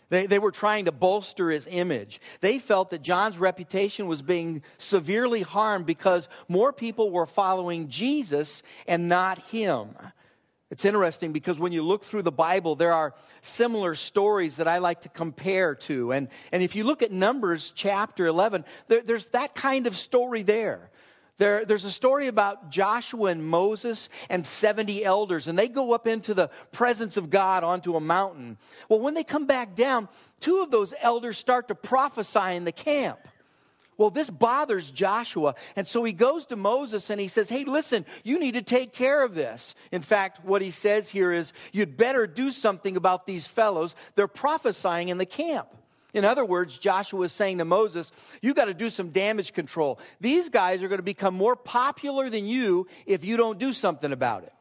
They, 0.09 0.25
they 0.25 0.39
were 0.39 0.49
trying 0.49 0.85
to 0.85 0.91
bolster 0.91 1.51
his 1.51 1.67
image. 1.69 2.19
They 2.39 2.57
felt 2.57 2.89
that 2.89 3.03
John's 3.03 3.37
reputation 3.37 4.07
was 4.07 4.23
being 4.23 4.63
severely 4.79 5.43
harmed 5.43 5.85
because 5.85 6.27
more 6.47 6.73
people 6.73 7.11
were 7.11 7.27
following 7.27 7.89
Jesus 7.89 8.63
and 8.87 9.07
not 9.07 9.37
him. 9.37 9.89
It's 10.71 10.85
interesting 10.85 11.33
because 11.33 11.59
when 11.59 11.73
you 11.73 11.83
look 11.83 12.05
through 12.05 12.21
the 12.21 12.31
Bible, 12.31 12.77
there 12.77 12.93
are 12.93 13.13
similar 13.41 13.93
stories 13.93 14.55
that 14.55 14.69
I 14.69 14.77
like 14.77 15.01
to 15.01 15.09
compare 15.09 15.75
to. 15.75 16.13
And, 16.13 16.29
and 16.53 16.63
if 16.63 16.77
you 16.77 16.85
look 16.85 17.03
at 17.03 17.11
Numbers 17.11 17.73
chapter 17.75 18.25
11, 18.25 18.63
there, 18.87 19.01
there's 19.01 19.27
that 19.27 19.53
kind 19.53 19.85
of 19.85 19.97
story 19.97 20.43
there. 20.43 20.89
there. 21.37 21.65
There's 21.65 21.83
a 21.83 21.91
story 21.91 22.27
about 22.27 22.71
Joshua 22.71 23.31
and 23.31 23.45
Moses 23.45 24.07
and 24.29 24.45
70 24.45 25.03
elders, 25.03 25.49
and 25.49 25.59
they 25.59 25.67
go 25.67 25.91
up 25.91 26.07
into 26.07 26.33
the 26.33 26.49
presence 26.71 27.17
of 27.17 27.29
God 27.29 27.65
onto 27.65 27.97
a 27.97 27.99
mountain. 27.99 28.57
Well, 28.87 29.01
when 29.01 29.13
they 29.13 29.25
come 29.25 29.45
back 29.45 29.75
down, 29.75 30.07
two 30.39 30.61
of 30.61 30.71
those 30.71 30.93
elders 31.01 31.37
start 31.37 31.67
to 31.67 31.75
prophesy 31.75 32.55
in 32.55 32.63
the 32.63 32.71
camp. 32.71 33.19
Well, 34.01 34.09
this 34.09 34.31
bothers 34.31 34.89
Joshua. 34.89 35.53
And 35.75 35.87
so 35.87 36.03
he 36.03 36.11
goes 36.11 36.47
to 36.47 36.55
Moses 36.55 37.11
and 37.11 37.21
he 37.21 37.27
says, 37.27 37.49
Hey, 37.49 37.65
listen, 37.65 38.03
you 38.23 38.39
need 38.39 38.55
to 38.55 38.63
take 38.63 38.93
care 38.93 39.23
of 39.23 39.35
this. 39.35 39.75
In 39.91 40.01
fact, 40.01 40.43
what 40.43 40.63
he 40.63 40.71
says 40.71 41.11
here 41.11 41.31
is, 41.31 41.53
You'd 41.71 41.97
better 41.97 42.25
do 42.25 42.49
something 42.49 42.97
about 42.97 43.27
these 43.27 43.47
fellows. 43.47 43.93
They're 44.15 44.27
prophesying 44.27 45.09
in 45.09 45.19
the 45.19 45.27
camp. 45.27 45.67
In 46.15 46.25
other 46.25 46.43
words, 46.43 46.79
Joshua 46.79 47.25
is 47.25 47.31
saying 47.31 47.59
to 47.59 47.65
Moses, 47.65 48.11
You 48.41 48.55
got 48.55 48.65
to 48.65 48.73
do 48.73 48.89
some 48.89 49.11
damage 49.11 49.53
control. 49.53 49.99
These 50.19 50.49
guys 50.49 50.81
are 50.81 50.87
going 50.87 50.97
to 50.97 51.03
become 51.03 51.35
more 51.35 51.55
popular 51.55 52.27
than 52.27 52.47
you 52.47 52.87
if 53.05 53.23
you 53.23 53.37
don't 53.37 53.59
do 53.59 53.71
something 53.71 54.11
about 54.11 54.41
it. 54.41 54.53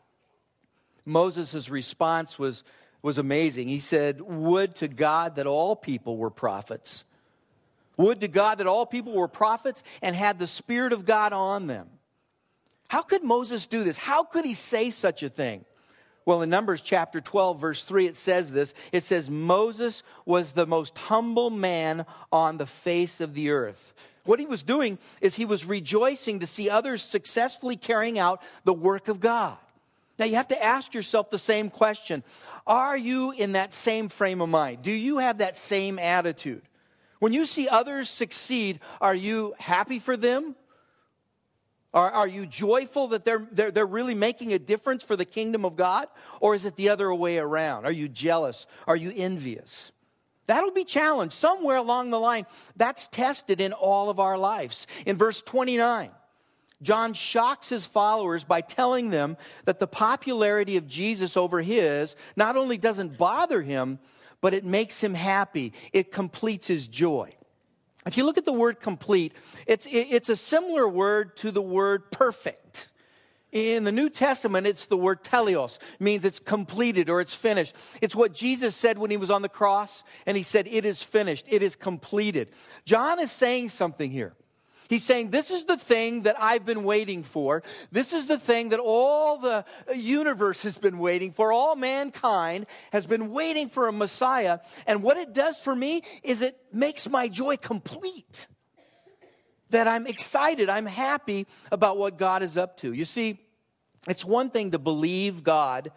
Moses' 1.07 1.71
response 1.71 2.39
was, 2.39 2.63
was 3.01 3.17
amazing. 3.17 3.69
He 3.69 3.81
said, 3.81 4.21
Would 4.21 4.75
to 4.77 4.89
God 4.89 5.37
that 5.37 5.47
all 5.47 5.75
people 5.77 6.19
were 6.19 6.29
prophets. 6.29 7.07
Would 8.01 8.21
to 8.21 8.29
God 8.29 8.59
that 8.59 8.67
all 8.67 8.87
people 8.87 9.13
were 9.13 9.29
prophets 9.29 9.83
and 10.01 10.17
had 10.17 10.39
the 10.39 10.47
Spirit 10.47 10.95
of 10.95 11.05
God 11.05 11.35
on 11.35 11.67
them. 11.67 11.87
How 12.89 13.03
could 13.03 13.23
Moses 13.23 13.67
do 13.67 13.85
this? 13.85 13.99
How 13.99 14.25
could 14.25 14.47
he 14.47 14.55
say 14.55 14.89
such 14.89 15.23
a 15.23 15.29
thing? 15.29 15.67
Well, 16.25 16.41
in 16.41 16.49
Numbers 16.49 16.81
chapter 16.81 17.21
12, 17.21 17.61
verse 17.61 17.83
3, 17.83 18.07
it 18.07 18.17
says 18.17 18.53
this. 18.53 18.73
It 18.91 19.03
says, 19.03 19.29
Moses 19.29 20.03
was 20.25 20.53
the 20.53 20.67
most 20.67 20.97
humble 20.97 21.51
man 21.51 22.07
on 22.33 22.57
the 22.57 22.67
face 22.67 23.21
of 23.21 23.35
the 23.35 23.51
earth. 23.51 23.93
What 24.25 24.39
he 24.39 24.47
was 24.47 24.63
doing 24.63 24.99
is 25.21 25.37
he 25.37 25.45
was 25.45 25.67
rejoicing 25.67 26.41
to 26.41 26.47
see 26.47 26.71
others 26.71 27.03
successfully 27.03 27.77
carrying 27.77 28.19
out 28.19 28.41
the 28.65 28.73
work 28.73 29.09
of 29.09 29.21
God. 29.21 29.59
Now 30.19 30.25
you 30.25 30.37
have 30.37 30.49
to 30.49 30.63
ask 30.63 30.95
yourself 30.95 31.29
the 31.29 31.39
same 31.39 31.69
question 31.69 32.23
Are 32.67 32.97
you 32.97 33.33
in 33.33 33.53
that 33.53 33.75
same 33.75 34.09
frame 34.09 34.41
of 34.41 34.49
mind? 34.49 34.81
Do 34.83 34.91
you 34.91 35.19
have 35.19 35.39
that 35.39 35.55
same 35.55 35.99
attitude? 35.99 36.63
When 37.21 37.33
you 37.33 37.47
see 37.47 37.69
others 37.69 38.11
succeed, 38.11 38.81
are 39.01 39.15
you 39.15 39.55
happy 39.59 39.99
for 39.99 40.17
them? 40.17 40.57
Are, 41.93 42.11
are 42.11 42.29
you 42.29 42.47
joyful 42.47 43.09
that 43.09 43.25
they're, 43.25 43.47
they're, 43.53 43.71
they're 43.71 43.87
really 43.87 44.15
making 44.15 44.53
a 44.53 44.59
difference 44.59 45.03
for 45.03 45.17
the 45.17 45.25
kingdom 45.25 45.65
of 45.65 45.77
God? 45.77 46.09
Or 46.41 46.55
is 46.55 46.65
it 46.65 46.77
the 46.77 46.89
other 46.89 47.13
way 47.15 47.39
around? 47.39 47.85
Are 47.85 47.93
you 47.93 48.09
jealous? 48.09 48.67
Are 48.87 48.97
you 48.97 49.13
envious? 49.15 49.93
That'll 50.47 50.71
be 50.71 50.85
challenged 50.85 51.35
somewhere 51.35 51.77
along 51.77 52.11
the 52.11 52.19
line. 52.19 52.47
That's 52.77 53.07
tested 53.07 53.61
in 53.61 53.73
all 53.73 54.09
of 54.09 54.19
our 54.19 54.39
lives. 54.39 54.87
In 55.05 55.17
verse 55.17 55.43
29, 55.43 56.11
John 56.83 57.13
shocks 57.13 57.69
his 57.69 57.87
followers 57.87 58.45
by 58.45 58.63
telling 58.63 59.11
them 59.11 59.37
that 59.65 59.79
the 59.79 59.87
popularity 59.87 60.77
of 60.77 60.89
Jesus 60.89 61.37
over 61.37 61.61
his 61.61 62.17
not 62.37 62.57
only 62.57 62.79
doesn't 62.79 63.19
bother 63.19 63.63
him, 63.63 63.99
but 64.41 64.55
it 64.55 64.65
makes 64.65 65.03
him 65.03 65.15
happy. 65.15 65.73
It 65.93 66.13
completes 66.13 66.67
his 66.67 66.89
joy. 66.89 67.35
If 68.07 68.17
you 68.17 68.25
look 68.25 68.39
at 68.39 68.45
the 68.45 68.53
word 68.53 68.81
complete, 68.81 69.35
it's, 69.67 69.87
it's 69.91 70.29
a 70.29 70.37
similar 70.37 70.89
word 70.89 71.37
to 71.39 71.51
the 71.51 71.63
word 71.63 72.11
perfect. 72.11 72.89
In 73.53 73.83
the 73.83 73.93
New 73.93 74.09
Testament, 74.09 74.67
it's 74.67 74.87
the 74.87 74.97
word 74.97 75.25
teleos, 75.25 75.79
means 75.99 76.25
it's 76.25 76.39
completed 76.39 77.11
or 77.11 77.21
it's 77.21 77.35
finished. 77.35 77.75
It's 78.01 78.15
what 78.15 78.33
Jesus 78.33 78.77
said 78.77 78.97
when 78.97 79.11
he 79.11 79.17
was 79.17 79.31
on 79.31 79.43
the 79.43 79.49
cross, 79.49 80.05
and 80.25 80.37
he 80.37 80.45
said, 80.45 80.69
It 80.69 80.87
is 80.87 81.03
finished, 81.03 81.47
it 81.49 81.63
is 81.63 81.75
completed. 81.75 82.51
John 82.85 83.19
is 83.19 83.33
saying 83.33 83.71
something 83.71 84.11
here. 84.11 84.35
He's 84.91 85.05
saying, 85.05 85.31
This 85.31 85.53
is 85.53 85.67
the 85.67 85.77
thing 85.77 86.23
that 86.23 86.35
I've 86.41 86.67
been 86.67 86.83
waiting 86.83 87.23
for. 87.23 87.63
This 87.93 88.13
is 88.13 88.27
the 88.27 88.41
thing 88.41 88.71
that 88.71 88.81
all 88.81 89.39
the 89.39 89.65
uh, 89.89 89.93
universe 89.93 90.65
has 90.65 90.79
been 90.79 90.99
waiting 90.99 91.31
for. 91.31 91.53
All 91.53 91.77
mankind 91.77 92.67
has 92.93 93.07
been 93.07 93.31
waiting 93.31 93.69
for 93.69 93.87
a 93.87 93.93
Messiah. 93.93 94.59
And 94.89 95.05
what 95.05 95.17
it 95.17 95.33
does 95.33 95.61
for 95.61 95.77
me 95.77 96.03
is 96.25 96.43
it 96.43 96.59
makes 96.73 97.09
my 97.09 97.29
joy 97.29 97.57
complete 97.57 98.49
that 99.71 99.87
I'm 99.87 100.09
excited, 100.09 100.69
I'm 100.69 100.87
happy 100.87 101.47
about 101.71 101.97
what 101.97 102.19
God 102.19 102.43
is 102.43 102.57
up 102.57 102.77
to. 102.79 102.93
You 102.93 103.05
see, 103.05 103.39
it's 104.09 104.25
one 104.25 104.51
thing 104.51 104.73
to 104.73 104.81
believe 104.81 105.45
God 105.45 105.93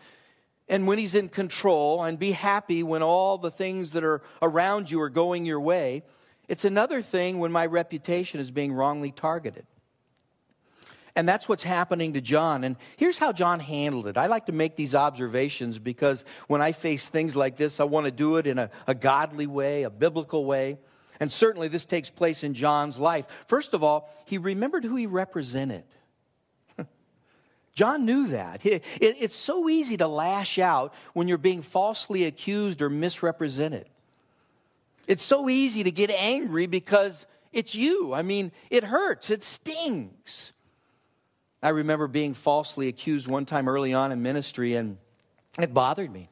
and 0.69 0.85
when 0.85 0.99
He's 0.99 1.15
in 1.15 1.29
control 1.29 2.03
and 2.03 2.19
be 2.19 2.29
happy 2.29 2.83
when 2.83 3.01
all 3.01 3.39
the 3.39 3.49
things 3.49 3.93
that 3.93 4.03
are 4.03 4.21
around 4.39 4.91
you 4.91 5.01
are 5.01 5.09
going 5.09 5.47
your 5.47 5.59
way. 5.59 6.03
It's 6.47 6.65
another 6.65 7.01
thing 7.01 7.39
when 7.39 7.51
my 7.51 7.65
reputation 7.65 8.39
is 8.39 8.51
being 8.51 8.73
wrongly 8.73 9.11
targeted. 9.11 9.65
And 11.15 11.29
that's 11.29 11.47
what's 11.47 11.63
happening 11.63 12.13
to 12.13 12.21
John. 12.21 12.63
And 12.63 12.75
here's 12.97 13.19
how 13.19 13.31
John 13.31 13.59
handled 13.59 14.07
it. 14.07 14.17
I 14.17 14.25
like 14.25 14.47
to 14.47 14.51
make 14.51 14.75
these 14.75 14.95
observations 14.95 15.77
because 15.77 16.25
when 16.47 16.61
I 16.61 16.71
face 16.71 17.07
things 17.07 17.35
like 17.35 17.55
this, 17.55 17.79
I 17.79 17.83
want 17.83 18.05
to 18.05 18.11
do 18.11 18.37
it 18.37 18.47
in 18.47 18.57
a, 18.57 18.71
a 18.87 18.95
godly 18.95 19.45
way, 19.45 19.83
a 19.83 19.91
biblical 19.91 20.43
way. 20.43 20.79
And 21.19 21.31
certainly 21.31 21.67
this 21.67 21.85
takes 21.85 22.09
place 22.09 22.43
in 22.43 22.55
John's 22.55 22.97
life. 22.97 23.27
First 23.47 23.75
of 23.75 23.83
all, 23.83 24.09
he 24.25 24.39
remembered 24.39 24.83
who 24.83 24.95
he 24.95 25.05
represented. 25.05 25.83
John 27.75 28.05
knew 28.05 28.27
that. 28.29 28.61
It's 28.63 29.35
so 29.35 29.69
easy 29.69 29.97
to 29.97 30.07
lash 30.07 30.57
out 30.57 30.95
when 31.13 31.27
you're 31.27 31.37
being 31.37 31.61
falsely 31.61 32.25
accused 32.25 32.81
or 32.81 32.89
misrepresented. 32.89 33.87
It's 35.07 35.23
so 35.23 35.49
easy 35.49 35.83
to 35.83 35.91
get 35.91 36.09
angry 36.09 36.67
because 36.67 37.25
it's 37.51 37.75
you. 37.75 38.13
I 38.13 38.21
mean, 38.21 38.51
it 38.69 38.83
hurts, 38.83 39.29
it 39.29 39.43
stings. 39.43 40.53
I 41.61 41.69
remember 41.69 42.07
being 42.07 42.33
falsely 42.33 42.87
accused 42.87 43.27
one 43.27 43.45
time 43.45 43.69
early 43.69 43.93
on 43.93 44.11
in 44.11 44.21
ministry, 44.21 44.75
and 44.75 44.97
it 45.59 45.73
bothered 45.73 46.11
me. 46.11 46.29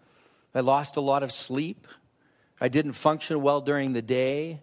I 0.54 0.60
lost 0.60 0.98
a 0.98 1.02
lot 1.02 1.24
of 1.24 1.32
sleep. 1.32 1.88
I 2.60 2.68
didn't 2.68 2.94
function 2.94 3.42
well 3.42 3.62
during 3.62 3.94
the 3.94 4.02
day. 4.02 4.62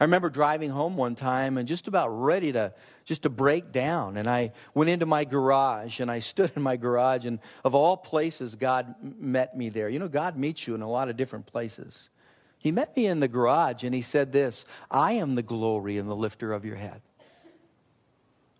I 0.00 0.04
remember 0.04 0.28
driving 0.28 0.70
home 0.70 0.96
one 0.96 1.14
time 1.14 1.56
and 1.56 1.68
just 1.68 1.88
about 1.88 2.08
ready 2.08 2.52
to 2.52 2.74
just 3.04 3.22
to 3.22 3.30
break 3.30 3.70
down 3.70 4.16
and 4.16 4.28
I 4.28 4.52
went 4.74 4.90
into 4.90 5.06
my 5.06 5.24
garage 5.24 6.00
and 6.00 6.10
I 6.10 6.18
stood 6.20 6.52
in 6.56 6.62
my 6.62 6.76
garage 6.76 7.26
and 7.26 7.38
of 7.64 7.74
all 7.74 7.96
places 7.96 8.56
God 8.56 8.94
met 9.02 9.56
me 9.56 9.68
there. 9.68 9.88
You 9.88 9.98
know 9.98 10.08
God 10.08 10.36
meets 10.36 10.66
you 10.66 10.74
in 10.74 10.82
a 10.82 10.90
lot 10.90 11.08
of 11.08 11.16
different 11.16 11.46
places. 11.46 12.10
He 12.64 12.72
met 12.72 12.96
me 12.96 13.04
in 13.04 13.20
the 13.20 13.28
garage 13.28 13.84
and 13.84 13.94
he 13.94 14.00
said 14.00 14.32
this, 14.32 14.64
"I 14.90 15.12
am 15.12 15.34
the 15.34 15.42
glory 15.42 15.98
and 15.98 16.08
the 16.08 16.16
lifter 16.16 16.50
of 16.50 16.64
your 16.64 16.76
head." 16.76 17.02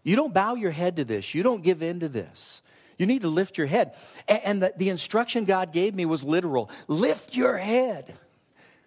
You 0.02 0.14
don't 0.14 0.34
bow 0.34 0.56
your 0.56 0.73
head 0.73 0.96
to 0.96 1.06
this. 1.06 1.34
You 1.34 1.42
don't 1.42 1.62
give 1.62 1.82
in 1.82 2.00
to 2.00 2.11
this. 2.11 2.61
You 2.99 3.06
need 3.06 3.23
to 3.23 3.28
lift 3.28 3.56
your 3.56 3.66
head. 3.66 3.94
And 4.28 4.62
the, 4.62 4.90
instruction 4.90 5.46
God 5.46 5.73
gave 5.73 5.94
me 5.94 6.04
was 6.04 6.23
literal 6.23 6.70
lift 6.87 7.34
your 7.34 7.56
head. 7.56 8.14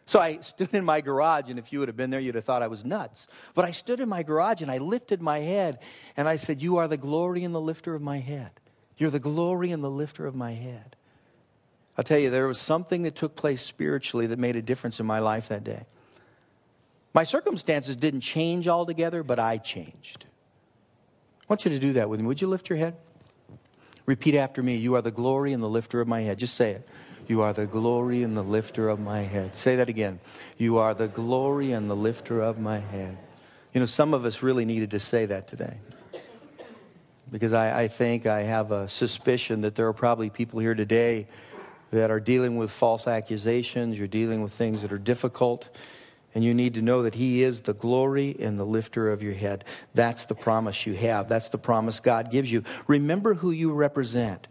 So 0.06 0.20
I 0.20 0.38
stood 0.42 0.74
in 0.74 0.86
my 0.86 1.02
garage, 1.02 1.50
and 1.50 1.58
if 1.58 1.74
you 1.74 1.80
would 1.80 1.90
have 1.90 1.98
been 1.98 2.12
there, 2.12 2.20
you'd 2.20 2.36
have 2.36 2.46
thought 2.46 2.62
I 2.62 2.68
was 2.68 2.86
nuts. 2.86 3.28
But 3.56 3.66
I 3.66 3.72
stood 3.72 4.00
in 4.00 4.08
my 4.08 4.22
garage 4.22 4.62
and 4.62 4.70
I 4.70 4.78
lifted 4.78 5.20
my 5.20 5.40
head, 5.40 5.80
and 6.16 6.30
I 6.30 6.36
said, 6.36 6.62
You 6.62 6.78
are 6.78 6.88
the 6.88 6.96
glory 6.96 7.44
and 7.44 7.56
the 7.56 7.60
lifter 7.60 7.96
of 7.96 8.04
my 8.04 8.20
head. 8.20 8.52
You're 8.98 9.10
the 9.10 9.20
glory 9.20 9.72
and 9.72 9.84
the 9.84 9.90
lifter 9.90 10.28
of 10.28 10.36
my 10.36 10.52
head. 10.52 10.96
I'll 11.98 12.04
tell 12.04 12.20
you, 12.20 12.30
there 12.30 12.48
was 12.48 12.60
something 12.60 13.04
that 13.04 13.16
took 13.16 13.36
place 13.36 13.62
spiritually 13.62 14.28
that 14.28 14.38
made 14.38 14.56
a 14.56 14.62
difference 14.62 15.00
in 15.00 15.06
my 15.06 15.20
life 15.20 15.48
that 15.50 15.64
day. 15.64 15.86
My 17.14 17.24
circumstances 17.24 17.96
didn't 17.96 18.22
change 18.22 18.68
altogether, 18.68 19.24
but 19.24 19.40
I 19.40 19.58
changed. 19.58 20.26
I 21.42 21.46
want 21.50 21.66
you 21.66 21.72
to 21.72 21.80
do 21.80 21.94
that 21.94 22.10
with 22.10 22.20
me. 22.20 22.28
Would 22.28 22.42
you 22.42 22.48
lift 22.48 22.70
your 22.70 22.78
head? 22.78 22.96
Repeat 24.06 24.36
after 24.36 24.62
me. 24.62 24.76
You 24.76 24.96
are 24.96 25.02
the 25.02 25.12
glory 25.12 25.54
and 25.54 25.64
the 25.64 25.70
lifter 25.70 26.00
of 26.00 26.08
my 26.08 26.22
head. 26.22 26.38
Just 26.38 26.54
say 26.54 26.72
it. 26.72 26.88
You 27.28 27.42
are 27.42 27.52
the 27.52 27.66
glory 27.66 28.22
and 28.22 28.38
the 28.38 28.44
lifter 28.44 28.88
of 28.88 29.00
my 29.00 29.22
head. 29.22 29.56
Say 29.56 29.78
that 29.78 29.90
again. 29.90 30.20
You 30.58 30.78
are 30.78 30.94
the 30.94 31.08
glory 31.08 31.72
and 31.72 31.90
the 31.90 31.96
lifter 31.96 32.42
of 32.42 32.60
my 32.60 32.80
head. 32.80 33.18
You 33.74 33.80
know, 33.80 33.86
some 33.86 34.14
of 34.14 34.24
us 34.24 34.44
really 34.44 34.66
needed 34.66 34.92
to 34.92 35.00
say 35.00 35.26
that 35.26 35.48
today. 35.48 35.78
Because 37.32 37.52
I, 37.52 37.82
I 37.82 37.88
think 37.90 38.26
I 38.26 38.44
have 38.44 38.72
a 38.72 38.88
suspicion 38.88 39.62
that 39.62 39.76
there 39.76 39.88
are 39.88 39.94
probably 39.94 40.30
people 40.30 40.60
here 40.60 40.76
today 40.76 41.28
that 41.92 42.12
are 42.12 42.20
dealing 42.20 42.58
with 42.58 42.72
false 42.72 43.08
accusations, 43.08 43.98
you're 43.98 44.08
dealing 44.08 44.42
with 44.42 44.52
things 44.52 44.82
that 44.82 44.92
are 44.92 44.98
difficult, 44.98 45.70
and 46.36 46.44
you 46.44 46.54
need 46.54 46.74
to 46.76 46.82
know 46.82 47.04
that 47.04 47.16
He 47.16 47.44
is 47.44 47.62
the 47.62 47.74
glory 47.74 48.36
and 48.40 48.60
the 48.60 48.66
lifter 48.66 49.12
of 49.12 49.24
your 49.24 49.34
head. 49.34 49.64
That's 49.94 50.26
the 50.26 50.36
promise 50.36 50.86
you 50.86 50.94
have. 50.94 51.28
That's 51.28 51.50
the 51.50 51.58
promise 51.58 52.00
God 52.00 52.32
gives 52.32 52.52
you. 52.52 52.64
Remember 52.88 53.36
who 53.36 53.52
you 53.52 53.74
represent. 53.74 54.48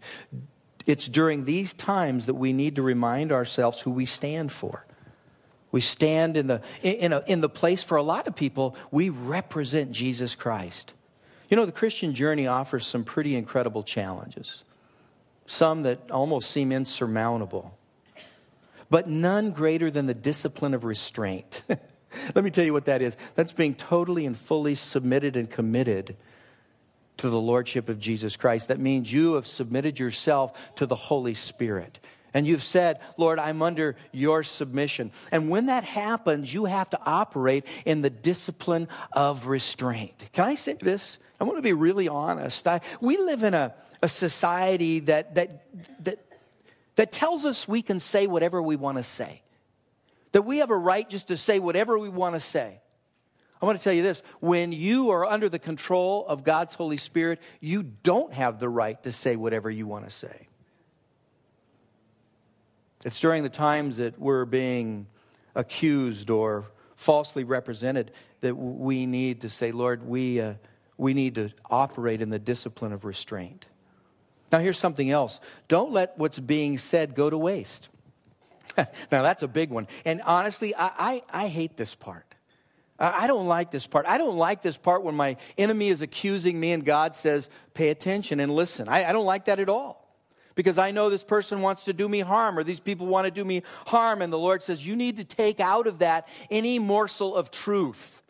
It's 0.85 1.07
during 1.07 1.45
these 1.45 1.73
times 1.73 2.25
that 2.25 2.33
we 2.33 2.53
need 2.53 2.77
to 2.77 2.81
remind 2.81 3.31
ourselves 3.31 3.81
who 3.81 3.91
we 3.91 4.05
stand 4.05 4.51
for. 4.51 4.85
We 5.71 5.81
stand 5.81 6.37
in 6.37 6.47
the, 6.47 6.61
in, 6.81 7.11
a, 7.11 7.23
in 7.27 7.41
the 7.41 7.49
place 7.49 7.83
for 7.83 7.97
a 7.97 8.01
lot 8.01 8.27
of 8.27 8.35
people, 8.35 8.75
we 8.89 9.09
represent 9.09 9.91
Jesus 9.91 10.33
Christ. 10.33 10.93
You 11.49 11.57
know, 11.57 11.65
the 11.65 11.71
Christian 11.71 12.13
journey 12.13 12.47
offers 12.47 12.87
some 12.87 13.03
pretty 13.03 13.35
incredible 13.35 13.83
challenges, 13.83 14.63
some 15.47 15.83
that 15.83 16.11
almost 16.11 16.51
seem 16.51 16.71
insurmountable, 16.71 17.75
but 18.89 19.07
none 19.07 19.51
greater 19.51 19.89
than 19.89 20.05
the 20.05 20.13
discipline 20.13 20.75
of 20.75 20.85
restraint. 20.85 21.63
Let 22.35 22.43
me 22.43 22.51
tell 22.51 22.65
you 22.65 22.73
what 22.73 22.85
that 22.85 23.01
is. 23.01 23.17
That's 23.35 23.53
being 23.53 23.73
totally 23.73 24.25
and 24.25 24.37
fully 24.37 24.75
submitted 24.75 25.35
and 25.35 25.49
committed 25.49 26.15
to 27.17 27.29
the 27.29 27.39
Lordship 27.39 27.89
of 27.89 27.99
Jesus 27.99 28.37
Christ. 28.37 28.67
That 28.67 28.79
means 28.79 29.11
you 29.11 29.33
have 29.33 29.47
submitted 29.47 29.99
yourself 29.99 30.75
to 30.75 30.85
the 30.85 30.95
Holy 30.95 31.33
Spirit. 31.33 31.99
And 32.33 32.45
you've 32.45 32.63
said, 32.63 32.99
Lord, 33.17 33.39
I'm 33.39 33.61
under 33.61 33.95
your 34.11 34.43
submission. 34.43 35.11
And 35.31 35.49
when 35.49 35.67
that 35.67 35.83
happens, 35.83 36.53
you 36.53 36.65
have 36.65 36.89
to 36.91 36.99
operate 37.03 37.65
in 37.85 38.01
the 38.01 38.09
discipline 38.09 38.89
of 39.13 39.47
restraint. 39.47 40.29
Can 40.33 40.45
I 40.45 40.55
say 40.55 40.73
this? 40.73 41.17
I 41.39 41.45
want 41.45 41.57
to 41.57 41.63
be 41.63 41.73
really 41.73 42.07
honest. 42.07 42.67
I, 42.67 42.81
we 42.99 43.17
live 43.17 43.43
in 43.43 43.53
a, 43.53 43.73
a 44.01 44.07
society 44.07 44.99
that, 45.01 45.35
that, 45.35 46.03
that, 46.03 46.25
that 46.95 47.11
tells 47.11 47.45
us 47.45 47.67
we 47.67 47.81
can 47.81 47.99
say 47.99 48.27
whatever 48.27 48.61
we 48.61 48.75
want 48.75 48.97
to 48.97 49.03
say, 49.03 49.41
that 50.31 50.43
we 50.43 50.57
have 50.57 50.69
a 50.69 50.77
right 50.77 51.09
just 51.09 51.29
to 51.29 51.37
say 51.37 51.59
whatever 51.59 51.97
we 51.97 52.09
want 52.09 52.35
to 52.35 52.39
say. 52.39 52.79
I 53.61 53.65
want 53.65 53.77
to 53.77 53.83
tell 53.83 53.93
you 53.93 54.03
this 54.03 54.21
when 54.39 54.71
you 54.71 55.09
are 55.11 55.25
under 55.25 55.49
the 55.49 55.59
control 55.59 56.25
of 56.27 56.43
God's 56.43 56.73
Holy 56.75 56.97
Spirit, 56.97 57.41
you 57.59 57.83
don't 57.83 58.33
have 58.33 58.59
the 58.59 58.69
right 58.69 59.01
to 59.03 59.11
say 59.11 59.35
whatever 59.35 59.71
you 59.71 59.87
want 59.87 60.05
to 60.05 60.11
say. 60.11 60.47
It's 63.05 63.19
during 63.19 63.43
the 63.43 63.49
times 63.49 63.97
that 63.97 64.19
we're 64.19 64.45
being 64.45 65.07
accused 65.55 66.29
or 66.29 66.65
falsely 66.95 67.43
represented 67.43 68.11
that 68.41 68.55
we 68.55 69.05
need 69.05 69.41
to 69.41 69.49
say, 69.49 69.71
Lord, 69.71 70.07
we, 70.07 70.41
uh, 70.41 70.55
we 70.97 71.13
need 71.13 71.35
to 71.35 71.51
operate 71.69 72.21
in 72.21 72.29
the 72.29 72.39
discipline 72.39 72.91
of 72.91 73.05
restraint. 73.05 73.67
Now, 74.51 74.59
here's 74.59 74.79
something 74.79 75.09
else 75.09 75.39
don't 75.67 75.91
let 75.91 76.17
what's 76.17 76.39
being 76.39 76.77
said 76.77 77.15
go 77.15 77.29
to 77.29 77.37
waste. 77.37 77.89
now, 78.77 78.87
that's 79.21 79.43
a 79.43 79.47
big 79.47 79.69
one. 79.69 79.87
And 80.05 80.21
honestly, 80.21 80.75
I, 80.75 80.91
I, 80.97 81.21
I 81.45 81.47
hate 81.47 81.77
this 81.77 81.95
part. 81.95 82.23
I 82.99 83.27
don't 83.27 83.45
like 83.45 83.69
this 83.69 83.85
part. 83.85 84.07
I 84.07 84.17
don't 84.17 84.37
like 84.37 84.63
this 84.63 84.75
part 84.75 85.03
when 85.03 85.15
my 85.15 85.37
enemy 85.57 85.89
is 85.89 86.01
accusing 86.01 86.59
me 86.59 86.71
and 86.71 86.83
God 86.83 87.15
says, 87.15 87.47
pay 87.75 87.89
attention 87.89 88.39
and 88.39 88.51
listen. 88.51 88.89
I, 88.89 89.05
I, 89.05 89.13
don't 89.13 89.25
like 89.25 89.45
that 89.45 89.59
at 89.59 89.69
all. 89.69 90.03
Because 90.55 90.79
I 90.79 90.89
know 90.89 91.11
this 91.11 91.23
person 91.23 91.61
wants 91.61 91.83
to 91.83 91.93
do 91.93 92.09
me 92.09 92.21
harm 92.21 92.57
or 92.57 92.63
these 92.63 92.79
people 92.79 93.05
want 93.05 93.25
to 93.25 93.31
do 93.31 93.45
me 93.45 93.61
harm. 93.85 94.23
And 94.23 94.33
the 94.33 94.39
Lord 94.39 94.63
says, 94.63 94.85
you 94.85 94.95
need 94.95 95.17
to 95.17 95.23
take 95.23 95.59
out 95.59 95.85
of 95.85 95.99
that 95.99 96.27
any 96.49 96.79
morsel 96.79 97.35
of 97.35 97.51
truth. 97.51 98.23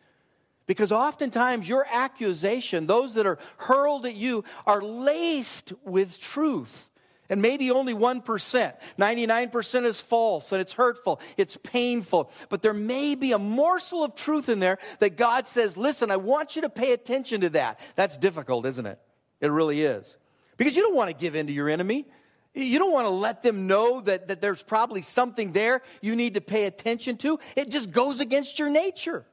Because 0.68 0.92
oftentimes 0.92 1.66
your 1.66 1.86
accusation, 1.90 2.86
those 2.86 3.14
that 3.14 3.26
are 3.26 3.38
hurled 3.56 4.04
at 4.04 4.14
you, 4.14 4.44
are 4.66 4.82
laced 4.82 5.72
with 5.82 6.20
truth 6.20 6.90
and 7.30 7.40
maybe 7.40 7.70
only 7.70 7.94
1%. 7.94 8.74
99% 8.98 9.84
is 9.86 10.00
false 10.00 10.52
and 10.52 10.60
it's 10.60 10.74
hurtful, 10.74 11.20
it's 11.38 11.56
painful. 11.56 12.30
But 12.50 12.60
there 12.60 12.74
may 12.74 13.14
be 13.14 13.32
a 13.32 13.38
morsel 13.38 14.04
of 14.04 14.14
truth 14.14 14.50
in 14.50 14.60
there 14.60 14.78
that 15.00 15.16
God 15.16 15.46
says, 15.46 15.78
listen, 15.78 16.10
I 16.10 16.16
want 16.16 16.54
you 16.54 16.62
to 16.62 16.68
pay 16.68 16.92
attention 16.92 17.40
to 17.40 17.50
that. 17.50 17.80
That's 17.94 18.18
difficult, 18.18 18.66
isn't 18.66 18.86
it? 18.86 19.00
It 19.40 19.50
really 19.50 19.82
is. 19.82 20.18
Because 20.58 20.76
you 20.76 20.82
don't 20.82 20.94
want 20.94 21.08
to 21.08 21.16
give 21.16 21.34
in 21.34 21.46
to 21.46 21.52
your 21.52 21.70
enemy. 21.70 22.06
You 22.52 22.78
don't 22.78 22.92
want 22.92 23.06
to 23.06 23.10
let 23.10 23.42
them 23.42 23.66
know 23.66 24.02
that, 24.02 24.28
that 24.28 24.42
there's 24.42 24.62
probably 24.62 25.00
something 25.00 25.52
there 25.52 25.80
you 26.02 26.14
need 26.14 26.34
to 26.34 26.42
pay 26.42 26.66
attention 26.66 27.16
to. 27.18 27.38
It 27.56 27.70
just 27.70 27.90
goes 27.90 28.20
against 28.20 28.58
your 28.58 28.68
nature. 28.68 29.24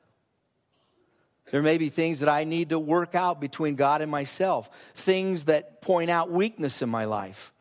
There 1.52 1.62
may 1.62 1.78
be 1.78 1.90
things 1.90 2.20
that 2.20 2.30
I 2.30 2.44
need 2.44 2.70
to 2.70 2.80
work 2.80 3.16
out 3.16 3.40
between 3.40 3.76
God 3.76 4.02
and 4.02 4.10
myself, 4.10 4.70
things 4.96 5.46
that 5.46 5.82
point 5.82 6.10
out 6.10 6.32
weakness 6.32 6.82
in 6.82 6.90
my 6.90 7.06
life. 7.06 7.54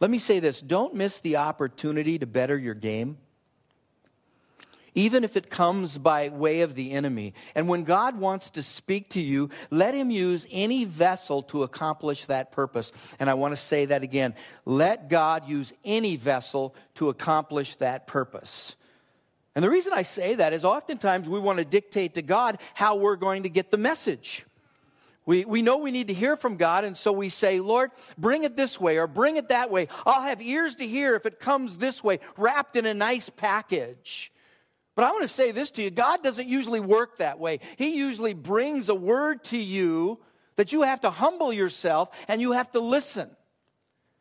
Let 0.00 0.10
me 0.10 0.18
say 0.18 0.40
this 0.40 0.60
don't 0.60 0.94
miss 0.94 1.18
the 1.18 1.36
opportunity 1.36 2.18
to 2.18 2.26
better 2.26 2.58
your 2.58 2.74
game. 2.74 3.18
Even 4.96 5.22
if 5.22 5.36
it 5.36 5.50
comes 5.50 5.98
by 5.98 6.30
way 6.30 6.62
of 6.62 6.74
the 6.74 6.90
enemy. 6.90 7.32
And 7.54 7.68
when 7.68 7.84
God 7.84 8.18
wants 8.18 8.50
to 8.50 8.62
speak 8.62 9.10
to 9.10 9.20
you, 9.20 9.50
let 9.70 9.94
him 9.94 10.10
use 10.10 10.48
any 10.50 10.84
vessel 10.84 11.44
to 11.44 11.62
accomplish 11.62 12.24
that 12.24 12.50
purpose. 12.50 12.92
And 13.20 13.30
I 13.30 13.34
want 13.34 13.52
to 13.52 13.56
say 13.56 13.84
that 13.84 14.02
again. 14.02 14.34
Let 14.64 15.08
God 15.08 15.48
use 15.48 15.72
any 15.84 16.16
vessel 16.16 16.74
to 16.94 17.08
accomplish 17.08 17.76
that 17.76 18.08
purpose. 18.08 18.74
And 19.54 19.64
the 19.64 19.70
reason 19.70 19.92
I 19.92 20.02
say 20.02 20.36
that 20.36 20.52
is 20.52 20.64
oftentimes 20.64 21.28
we 21.28 21.40
want 21.40 21.58
to 21.58 21.64
dictate 21.64 22.14
to 22.14 22.22
God 22.22 22.58
how 22.74 22.96
we're 22.96 23.16
going 23.16 23.42
to 23.42 23.48
get 23.48 23.70
the 23.70 23.76
message. 23.76 24.46
We, 25.26 25.44
we 25.44 25.62
know 25.62 25.78
we 25.78 25.90
need 25.90 26.08
to 26.08 26.14
hear 26.14 26.36
from 26.36 26.56
God, 26.56 26.84
and 26.84 26.96
so 26.96 27.12
we 27.12 27.28
say, 27.28 27.60
Lord, 27.60 27.90
bring 28.16 28.44
it 28.44 28.56
this 28.56 28.80
way 28.80 28.98
or 28.98 29.06
bring 29.06 29.36
it 29.36 29.48
that 29.48 29.70
way. 29.70 29.88
I'll 30.06 30.22
have 30.22 30.40
ears 30.40 30.76
to 30.76 30.86
hear 30.86 31.14
if 31.14 31.26
it 31.26 31.38
comes 31.38 31.76
this 31.76 32.02
way, 32.02 32.20
wrapped 32.36 32.76
in 32.76 32.86
a 32.86 32.94
nice 32.94 33.28
package. 33.28 34.32
But 34.96 35.04
I 35.04 35.10
want 35.12 35.22
to 35.22 35.28
say 35.28 35.52
this 35.52 35.70
to 35.72 35.82
you 35.82 35.90
God 35.90 36.22
doesn't 36.22 36.48
usually 36.48 36.80
work 36.80 37.18
that 37.18 37.38
way. 37.38 37.60
He 37.76 37.96
usually 37.96 38.34
brings 38.34 38.88
a 38.88 38.94
word 38.94 39.44
to 39.44 39.58
you 39.58 40.18
that 40.56 40.72
you 40.72 40.82
have 40.82 41.02
to 41.02 41.10
humble 41.10 41.52
yourself 41.52 42.10
and 42.28 42.40
you 42.40 42.52
have 42.52 42.70
to 42.72 42.80
listen. 42.80 43.30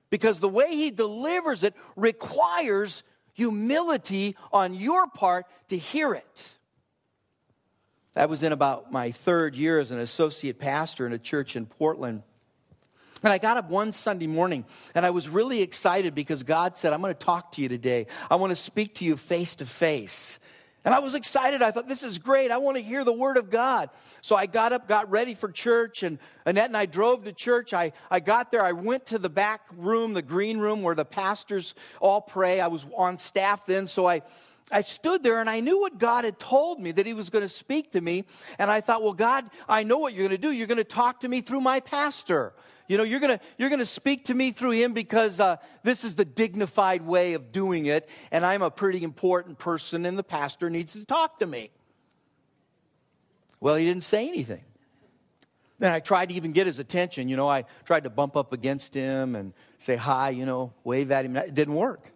Because 0.09 0.39
the 0.39 0.49
way 0.49 0.75
He 0.75 0.91
delivers 0.91 1.63
it 1.63 1.75
requires 1.95 3.03
humility 3.39 4.35
on 4.51 4.73
your 4.73 5.07
part 5.07 5.45
to 5.69 5.77
hear 5.77 6.13
it. 6.13 6.53
That 8.13 8.29
was 8.29 8.43
in 8.43 8.51
about 8.51 8.91
my 8.91 9.11
third 9.11 9.55
year 9.55 9.79
as 9.79 9.91
an 9.91 9.99
associate 9.99 10.59
pastor 10.59 11.07
in 11.07 11.13
a 11.13 11.17
church 11.17 11.55
in 11.55 11.65
Portland. 11.65 12.23
And 13.23 13.31
I 13.31 13.37
got 13.37 13.55
up 13.55 13.69
one 13.69 13.93
Sunday 13.93 14.27
morning 14.27 14.65
and 14.93 15.05
I 15.05 15.11
was 15.11 15.29
really 15.29 15.61
excited 15.61 16.13
because 16.13 16.43
God 16.43 16.75
said, 16.75 16.91
I'm 16.91 16.99
going 16.99 17.13
to 17.13 17.19
talk 17.19 17.53
to 17.53 17.61
you 17.61 17.69
today. 17.69 18.07
I 18.29 18.35
want 18.35 18.51
to 18.51 18.57
speak 18.57 18.95
to 18.95 19.05
you 19.05 19.15
face 19.15 19.55
to 19.57 19.65
face. 19.65 20.39
And 20.85 20.93
I 20.93 20.99
was 20.99 21.13
excited. 21.13 21.61
I 21.61 21.71
thought, 21.71 21.87
this 21.87 22.03
is 22.03 22.19
great. 22.19 22.51
I 22.51 22.57
want 22.57 22.77
to 22.77 22.83
hear 22.83 23.03
the 23.03 23.13
word 23.13 23.37
of 23.37 23.49
God. 23.49 23.89
So 24.21 24.35
I 24.35 24.45
got 24.45 24.71
up, 24.71 24.87
got 24.87 25.09
ready 25.11 25.33
for 25.33 25.51
church, 25.51 26.03
and 26.03 26.19
Annette 26.45 26.67
and 26.67 26.77
I 26.77 26.85
drove 26.85 27.25
to 27.25 27.33
church. 27.33 27.73
I, 27.73 27.91
I 28.09 28.21
got 28.21 28.51
there. 28.51 28.63
I 28.63 28.71
went 28.71 29.07
to 29.07 29.19
the 29.19 29.29
back 29.29 29.61
room, 29.75 30.13
the 30.13 30.21
green 30.21 30.57
room 30.57 30.81
where 30.81 30.95
the 30.95 31.05
pastors 31.05 31.75
all 31.99 32.21
pray. 32.21 32.61
I 32.61 32.67
was 32.67 32.85
on 32.95 33.17
staff 33.17 33.65
then, 33.65 33.87
so 33.87 34.07
I 34.07 34.21
I 34.71 34.81
stood 34.81 35.23
there 35.23 35.39
and 35.39 35.49
I 35.49 35.61
knew 35.61 35.79
what 35.79 35.97
God 35.97 36.25
had 36.25 36.37
told 36.37 36.79
me 36.79 36.91
that 36.91 37.05
He 37.05 37.13
was 37.13 37.29
going 37.29 37.43
to 37.43 37.49
speak 37.49 37.93
to 37.93 38.01
me. 38.01 38.25
And 38.57 38.69
I 38.69 38.81
thought, 38.81 39.01
well, 39.01 39.13
God, 39.13 39.49
I 39.67 39.83
know 39.83 39.97
what 39.97 40.13
you're 40.13 40.27
going 40.27 40.39
to 40.39 40.47
do. 40.47 40.51
You're 40.51 40.67
going 40.67 40.77
to 40.77 40.83
talk 40.83 41.21
to 41.21 41.27
me 41.27 41.41
through 41.41 41.61
my 41.61 41.79
pastor. 41.79 42.53
You 42.89 42.97
know, 42.97 43.03
you're 43.03 43.19
going 43.19 43.37
to, 43.37 43.45
you're 43.59 43.69
going 43.69 43.79
to 43.79 43.85
speak 43.85 44.25
to 44.25 44.33
me 44.33 44.51
through 44.51 44.71
him 44.71 44.93
because 44.93 45.39
uh, 45.39 45.57
this 45.83 46.03
is 46.03 46.15
the 46.15 46.25
dignified 46.25 47.03
way 47.03 47.35
of 47.35 47.51
doing 47.51 47.85
it. 47.85 48.09
And 48.31 48.43
I'm 48.43 48.63
a 48.63 48.71
pretty 48.71 49.03
important 49.03 49.59
person, 49.59 50.07
and 50.07 50.17
the 50.17 50.23
pastor 50.23 50.71
needs 50.71 50.93
to 50.93 51.05
talk 51.05 51.37
to 51.39 51.45
me. 51.45 51.69
Well, 53.61 53.75
he 53.75 53.85
didn't 53.85 54.03
say 54.03 54.27
anything. 54.27 54.63
Then 55.77 55.93
I 55.93 55.99
tried 55.99 56.29
to 56.29 56.35
even 56.35 56.51
get 56.51 56.65
his 56.65 56.79
attention. 56.79 57.29
You 57.29 57.37
know, 57.37 57.47
I 57.47 57.65
tried 57.85 58.05
to 58.05 58.09
bump 58.09 58.35
up 58.35 58.53
against 58.53 58.95
him 58.95 59.35
and 59.35 59.53
say 59.77 59.95
hi, 59.95 60.31
you 60.31 60.47
know, 60.47 60.73
wave 60.83 61.11
at 61.11 61.25
him. 61.25 61.37
It 61.37 61.53
didn't 61.53 61.75
work. 61.75 62.11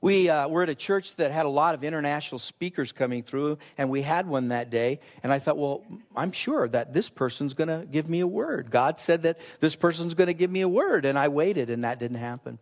We 0.00 0.28
uh, 0.28 0.46
were 0.46 0.62
at 0.62 0.68
a 0.68 0.76
church 0.76 1.16
that 1.16 1.32
had 1.32 1.44
a 1.44 1.48
lot 1.48 1.74
of 1.74 1.82
international 1.82 2.38
speakers 2.38 2.92
coming 2.92 3.24
through, 3.24 3.58
and 3.76 3.90
we 3.90 4.02
had 4.02 4.28
one 4.28 4.48
that 4.48 4.70
day. 4.70 5.00
And 5.24 5.32
I 5.32 5.40
thought, 5.40 5.56
well, 5.56 5.84
I'm 6.14 6.30
sure 6.30 6.68
that 6.68 6.92
this 6.92 7.10
person's 7.10 7.54
going 7.54 7.68
to 7.68 7.84
give 7.84 8.08
me 8.08 8.20
a 8.20 8.26
word. 8.26 8.70
God 8.70 9.00
said 9.00 9.22
that 9.22 9.38
this 9.58 9.74
person's 9.74 10.14
going 10.14 10.28
to 10.28 10.34
give 10.34 10.50
me 10.50 10.60
a 10.60 10.68
word, 10.68 11.04
and 11.04 11.18
I 11.18 11.28
waited, 11.28 11.68
and 11.68 11.82
that 11.82 11.98
didn't 11.98 12.18
happen. 12.18 12.58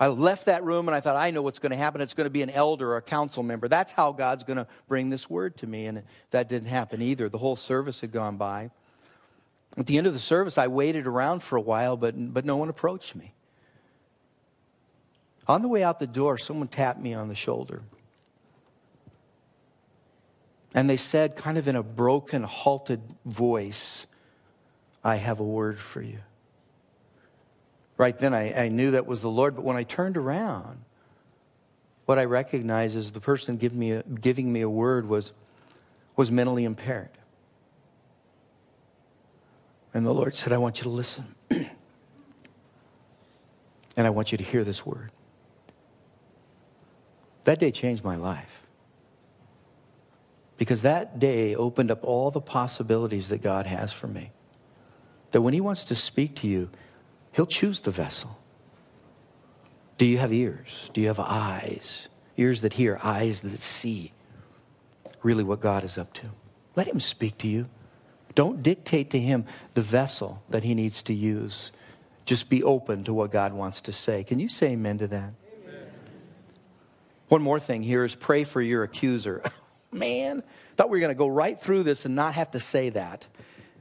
I 0.00 0.08
left 0.08 0.46
that 0.46 0.62
room 0.62 0.86
and 0.86 0.94
I 0.94 1.00
thought, 1.00 1.16
I 1.16 1.32
know 1.32 1.42
what's 1.42 1.58
going 1.58 1.70
to 1.70 1.76
happen. 1.76 2.00
It's 2.00 2.14
going 2.14 2.26
to 2.26 2.30
be 2.30 2.42
an 2.42 2.50
elder 2.50 2.92
or 2.92 2.98
a 2.98 3.02
council 3.02 3.42
member. 3.42 3.66
That's 3.66 3.90
how 3.90 4.12
God's 4.12 4.44
going 4.44 4.58
to 4.58 4.68
bring 4.86 5.10
this 5.10 5.28
word 5.28 5.56
to 5.56 5.66
me. 5.66 5.86
And 5.86 6.04
that 6.30 6.48
didn't 6.48 6.68
happen 6.68 7.02
either. 7.02 7.28
The 7.28 7.38
whole 7.38 7.56
service 7.56 8.00
had 8.00 8.12
gone 8.12 8.36
by. 8.36 8.70
At 9.76 9.86
the 9.86 9.98
end 9.98 10.06
of 10.06 10.12
the 10.12 10.20
service, 10.20 10.56
I 10.56 10.68
waited 10.68 11.06
around 11.06 11.42
for 11.42 11.56
a 11.56 11.60
while, 11.60 11.96
but, 11.96 12.14
but 12.32 12.44
no 12.44 12.56
one 12.56 12.68
approached 12.68 13.16
me. 13.16 13.34
On 15.48 15.62
the 15.62 15.68
way 15.68 15.82
out 15.82 15.98
the 15.98 16.06
door, 16.06 16.36
someone 16.36 16.68
tapped 16.68 17.00
me 17.00 17.14
on 17.14 17.28
the 17.28 17.34
shoulder. 17.34 17.82
And 20.74 20.88
they 20.90 20.98
said, 20.98 21.34
kind 21.34 21.56
of 21.56 21.66
in 21.66 21.76
a 21.76 21.82
broken, 21.82 22.42
halted 22.42 23.00
voice, 23.24 24.06
I 25.02 25.16
have 25.16 25.40
a 25.40 25.44
word 25.44 25.78
for 25.78 26.02
you. 26.02 26.18
Right 27.96 28.16
then, 28.18 28.34
I, 28.34 28.66
I 28.66 28.68
knew 28.68 28.90
that 28.92 29.06
was 29.06 29.22
the 29.22 29.30
Lord, 29.30 29.56
but 29.56 29.64
when 29.64 29.76
I 29.76 29.82
turned 29.82 30.18
around, 30.18 30.82
what 32.04 32.18
I 32.18 32.26
recognized 32.26 32.96
is 32.96 33.12
the 33.12 33.20
person 33.20 33.56
giving 33.56 33.78
me 33.78 33.92
a, 33.92 34.02
giving 34.02 34.52
me 34.52 34.60
a 34.60 34.68
word 34.68 35.08
was, 35.08 35.32
was 36.16 36.30
mentally 36.30 36.64
impaired. 36.64 37.10
And 39.94 40.06
the 40.06 40.12
Lord 40.12 40.34
said, 40.34 40.52
I 40.52 40.58
want 40.58 40.78
you 40.78 40.84
to 40.84 40.90
listen. 40.90 41.24
and 41.50 41.66
I 43.96 44.10
want 44.10 44.30
you 44.30 44.38
to 44.38 44.44
hear 44.44 44.62
this 44.62 44.84
word. 44.84 45.10
That 47.48 47.60
day 47.60 47.70
changed 47.70 48.04
my 48.04 48.16
life. 48.16 48.60
Because 50.58 50.82
that 50.82 51.18
day 51.18 51.54
opened 51.54 51.90
up 51.90 52.04
all 52.04 52.30
the 52.30 52.42
possibilities 52.42 53.30
that 53.30 53.40
God 53.40 53.66
has 53.66 53.90
for 53.90 54.06
me. 54.06 54.32
That 55.30 55.40
when 55.40 55.54
He 55.54 55.60
wants 55.62 55.84
to 55.84 55.94
speak 55.94 56.34
to 56.36 56.46
you, 56.46 56.68
He'll 57.32 57.46
choose 57.46 57.80
the 57.80 57.90
vessel. 57.90 58.38
Do 59.96 60.04
you 60.04 60.18
have 60.18 60.30
ears? 60.30 60.90
Do 60.92 61.00
you 61.00 61.06
have 61.06 61.18
eyes? 61.18 62.10
Ears 62.36 62.60
that 62.60 62.74
hear, 62.74 62.98
eyes 63.02 63.40
that 63.40 63.52
see 63.52 64.12
really 65.22 65.42
what 65.42 65.60
God 65.60 65.84
is 65.84 65.96
up 65.96 66.12
to. 66.12 66.26
Let 66.76 66.86
Him 66.86 67.00
speak 67.00 67.38
to 67.38 67.48
you. 67.48 67.70
Don't 68.34 68.62
dictate 68.62 69.08
to 69.08 69.18
Him 69.18 69.46
the 69.72 69.80
vessel 69.80 70.42
that 70.50 70.64
He 70.64 70.74
needs 70.74 71.02
to 71.04 71.14
use. 71.14 71.72
Just 72.26 72.50
be 72.50 72.62
open 72.62 73.04
to 73.04 73.14
what 73.14 73.30
God 73.30 73.54
wants 73.54 73.80
to 73.80 73.92
say. 73.94 74.22
Can 74.22 74.38
you 74.38 74.50
say 74.50 74.72
amen 74.72 74.98
to 74.98 75.06
that? 75.06 75.32
One 77.28 77.42
more 77.42 77.60
thing 77.60 77.82
here 77.82 78.04
is 78.04 78.14
pray 78.14 78.44
for 78.44 78.60
your 78.60 78.82
accuser. 78.82 79.42
Man, 79.92 80.42
thought 80.76 80.90
we 80.90 80.98
were 80.98 81.00
going 81.00 81.14
to 81.14 81.18
go 81.18 81.28
right 81.28 81.60
through 81.60 81.82
this 81.82 82.04
and 82.04 82.14
not 82.14 82.34
have 82.34 82.52
to 82.52 82.60
say 82.60 82.90
that. 82.90 83.26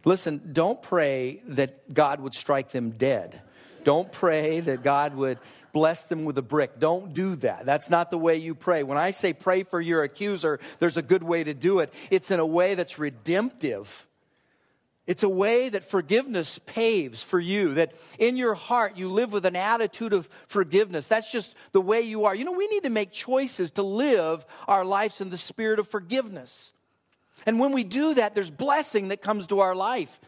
Listen, 0.04 0.42
don't 0.54 0.82
pray 0.82 1.42
that 1.48 1.94
God 1.94 2.20
would 2.20 2.34
strike 2.34 2.72
them 2.72 2.92
dead. 2.92 3.42
Don't 3.84 4.12
pray 4.12 4.60
that 4.60 4.84
God 4.84 5.16
would 5.16 5.40
bless 5.74 6.04
them 6.04 6.26
with 6.26 6.38
a 6.38 6.42
brick. 6.42 6.80
Don't 6.80 7.14
do 7.14 7.36
that. 7.38 7.66
That's 7.66 7.90
not 7.90 8.10
the 8.10 8.18
way 8.18 8.38
you 8.38 8.56
pray. 8.56 8.84
When 8.84 8.98
I 8.98 9.12
say 9.12 9.32
pray 9.32 9.64
for 9.64 9.80
your 9.80 10.04
accuser, 10.04 10.60
there's 10.80 10.98
a 10.98 11.02
good 11.02 11.24
way 11.24 11.44
to 11.44 11.54
do 11.54 11.80
it. 11.80 11.94
It's 12.10 12.32
in 12.32 12.40
a 12.40 12.46
way 12.46 12.74
that's 12.74 12.98
redemptive. 12.98 14.06
It's 15.08 15.24
a 15.24 15.30
way 15.30 15.70
that 15.70 15.86
forgiveness 15.86 16.60
paves 16.60 17.24
for 17.24 17.40
you, 17.40 17.76
that 17.76 17.94
in 18.20 18.36
your 18.36 18.54
heart 18.54 18.98
you 18.98 19.10
live 19.10 19.32
with 19.32 19.46
an 19.46 19.56
attitude 19.56 20.12
of 20.12 20.28
forgiveness. 20.48 21.08
That's 21.08 21.32
just 21.32 21.56
the 21.72 21.80
way 21.80 22.02
you 22.02 22.26
are. 22.26 22.36
You 22.36 22.44
know, 22.44 22.52
we 22.52 22.68
need 22.68 22.84
to 22.84 22.90
make 22.90 23.14
choices 23.14 23.72
to 23.72 23.84
live 23.84 24.46
our 24.68 24.84
lives 24.84 25.22
in 25.22 25.30
the 25.30 25.38
spirit 25.38 25.80
of 25.80 25.88
forgiveness. 25.88 26.74
And 27.46 27.58
when 27.58 27.72
we 27.72 27.86
do 27.86 28.16
that, 28.16 28.36
there's 28.36 28.50
blessing 28.50 29.08
that 29.08 29.22
comes 29.22 29.48
to 29.48 29.62
our 29.62 29.74
life. 29.74 30.20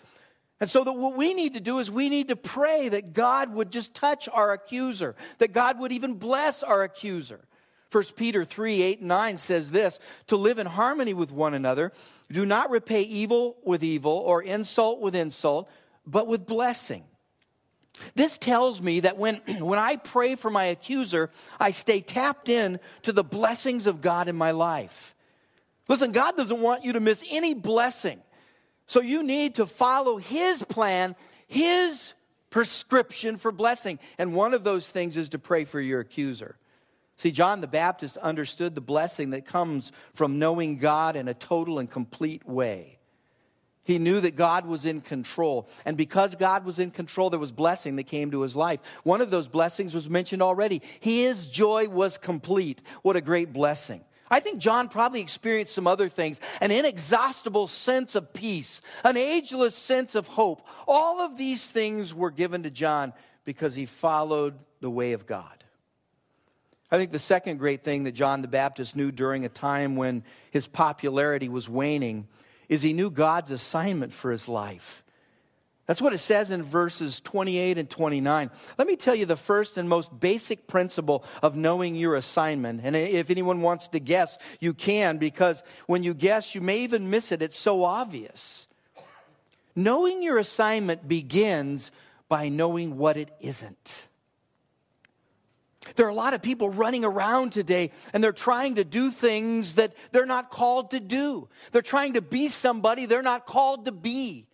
And 0.61 0.69
so 0.69 0.85
that 0.85 0.93
what 0.93 1.17
we 1.17 1.33
need 1.33 1.55
to 1.55 1.59
do 1.59 1.79
is 1.79 1.91
we 1.91 2.07
need 2.07 2.29
to 2.29 2.37
pray 2.37 2.87
that 2.87 3.13
God 3.13 3.53
would 3.53 3.71
just 3.71 3.93
touch 3.93 4.29
our 4.31 4.53
accuser, 4.53 5.15
that 5.39 5.51
God 5.51 5.79
would 5.79 5.91
even 5.91 6.13
bless 6.13 6.63
our 6.63 6.83
accuser. 6.83 7.41
1 7.91 8.03
Peter 8.15 8.45
3 8.45 8.81
8 8.83 8.99
and 8.99 9.07
9 9.07 9.37
says 9.37 9.71
this 9.71 9.99
to 10.27 10.35
live 10.35 10.59
in 10.59 10.67
harmony 10.67 11.13
with 11.13 11.31
one 11.31 11.53
another. 11.53 11.91
Do 12.31 12.45
not 12.45 12.69
repay 12.69 13.01
evil 13.01 13.57
with 13.63 13.83
evil 13.83 14.11
or 14.11 14.43
insult 14.43 15.01
with 15.01 15.15
insult, 15.15 15.69
but 16.05 16.27
with 16.27 16.45
blessing. 16.45 17.03
This 18.15 18.37
tells 18.37 18.81
me 18.81 19.01
that 19.01 19.17
when, 19.17 19.35
when 19.59 19.79
I 19.79 19.95
pray 19.95 20.35
for 20.35 20.51
my 20.51 20.65
accuser, 20.65 21.29
I 21.59 21.71
stay 21.71 22.01
tapped 22.01 22.49
in 22.49 22.79
to 23.03 23.11
the 23.11 23.23
blessings 23.23 23.87
of 23.87 24.01
God 24.01 24.27
in 24.27 24.35
my 24.35 24.51
life. 24.51 25.15
Listen, 25.87 26.11
God 26.11 26.37
doesn't 26.37 26.61
want 26.61 26.85
you 26.85 26.93
to 26.93 26.99
miss 26.99 27.23
any 27.31 27.55
blessing. 27.55 28.21
So 28.85 29.01
you 29.01 29.23
need 29.23 29.55
to 29.55 29.65
follow 29.65 30.17
His 30.17 30.63
plan, 30.63 31.15
His 31.47 32.13
prescription 32.51 33.37
for 33.37 33.51
blessing. 33.51 33.99
And 34.17 34.33
one 34.33 34.53
of 34.53 34.63
those 34.63 34.89
things 34.89 35.17
is 35.17 35.29
to 35.29 35.39
pray 35.39 35.63
for 35.65 35.81
your 35.81 35.99
accuser. 35.99 36.55
See, 37.19 37.31
John 37.31 37.59
the 37.59 37.67
Baptist 37.67 38.15
understood 38.15 38.75
the 38.75 38.81
blessing 38.81 39.31
that 39.31 39.45
comes 39.45 39.91
from 40.13 40.39
knowing 40.39 40.77
God 40.77 41.17
in 41.17 41.27
a 41.27 41.33
total 41.33 41.77
and 41.77 41.91
complete 41.91 42.47
way. 42.47 42.97
He 43.83 43.97
knew 43.97 44.21
that 44.21 44.37
God 44.37 44.65
was 44.65 44.85
in 44.85 45.01
control. 45.01 45.67
And 45.83 45.97
because 45.97 46.35
God 46.35 46.63
was 46.63 46.79
in 46.79 46.91
control, 46.91 47.29
there 47.29 47.37
was 47.37 47.51
blessing 47.51 47.97
that 47.97 48.05
came 48.05 48.31
to 48.31 48.41
his 48.41 48.55
life. 48.55 48.79
One 49.03 49.19
of 49.19 49.31
those 49.31 49.49
blessings 49.49 49.93
was 49.93 50.09
mentioned 50.09 50.41
already. 50.41 50.81
His 51.01 51.49
joy 51.49 51.89
was 51.89 52.17
complete. 52.17 52.81
What 53.01 53.17
a 53.17 53.21
great 53.21 53.51
blessing. 53.51 53.99
I 54.31 54.39
think 54.39 54.59
John 54.59 54.87
probably 54.87 55.19
experienced 55.19 55.75
some 55.75 55.87
other 55.87 56.07
things 56.07 56.39
an 56.61 56.71
inexhaustible 56.71 57.67
sense 57.67 58.15
of 58.15 58.31
peace, 58.31 58.81
an 59.03 59.17
ageless 59.17 59.75
sense 59.75 60.15
of 60.15 60.27
hope. 60.27 60.65
All 60.87 61.19
of 61.19 61.37
these 61.37 61.69
things 61.69 62.13
were 62.13 62.31
given 62.31 62.63
to 62.63 62.71
John 62.71 63.11
because 63.43 63.75
he 63.75 63.85
followed 63.85 64.53
the 64.79 64.89
way 64.89 65.11
of 65.11 65.27
God. 65.27 65.58
I 66.91 66.97
think 66.97 67.11
the 67.11 67.19
second 67.19 67.57
great 67.57 67.83
thing 67.83 68.05
that 68.05 68.13
John 68.13 68.41
the 68.41 68.47
Baptist 68.47 68.95
knew 68.95 69.11
during 69.11 69.45
a 69.45 69.49
time 69.49 69.95
when 69.95 70.23
his 70.49 70.65
popularity 70.65 71.47
was 71.47 71.69
waning 71.69 72.27
is 72.67 72.81
he 72.81 72.93
knew 72.93 73.11
God's 73.11 73.51
assignment 73.51 74.11
for 74.11 74.31
his 74.31 74.47
life. 74.47 75.03
That's 75.85 76.03
what 76.03 76.13
it 76.13 76.19
says 76.19 76.51
in 76.51 76.61
verses 76.61 77.19
28 77.19 77.79
and 77.79 77.89
29. 77.89 78.51
Let 78.77 78.87
me 78.87 78.95
tell 78.95 79.15
you 79.15 79.25
the 79.25 79.35
first 79.35 79.75
and 79.75 79.89
most 79.89 80.19
basic 80.19 80.67
principle 80.67 81.23
of 81.41 81.55
knowing 81.55 81.95
your 81.95 82.13
assignment. 82.15 82.81
And 82.83 82.95
if 82.95 83.31
anyone 83.31 83.63
wants 83.63 83.87
to 83.89 83.99
guess, 83.99 84.37
you 84.59 84.75
can, 84.75 85.17
because 85.17 85.63
when 85.87 86.03
you 86.03 86.13
guess, 86.13 86.53
you 86.53 86.61
may 86.61 86.81
even 86.81 87.09
miss 87.09 87.31
it. 87.31 87.41
It's 87.41 87.57
so 87.57 87.83
obvious. 87.83 88.67
Knowing 89.75 90.21
your 90.21 90.37
assignment 90.37 91.07
begins 91.07 91.89
by 92.27 92.49
knowing 92.49 92.97
what 92.97 93.17
it 93.17 93.31
isn't. 93.39 94.08
There 95.95 96.05
are 96.05 96.09
a 96.09 96.13
lot 96.13 96.33
of 96.33 96.41
people 96.41 96.69
running 96.69 97.05
around 97.05 97.51
today 97.51 97.91
and 98.13 98.23
they're 98.23 98.31
trying 98.31 98.75
to 98.75 98.83
do 98.83 99.11
things 99.11 99.75
that 99.75 99.93
they're 100.11 100.25
not 100.25 100.49
called 100.49 100.91
to 100.91 100.99
do. 100.99 101.49
They're 101.71 101.81
trying 101.81 102.13
to 102.13 102.21
be 102.21 102.47
somebody 102.47 103.05
they're 103.05 103.21
not 103.21 103.45
called 103.45 103.85
to 103.85 103.91
be. 103.91 104.47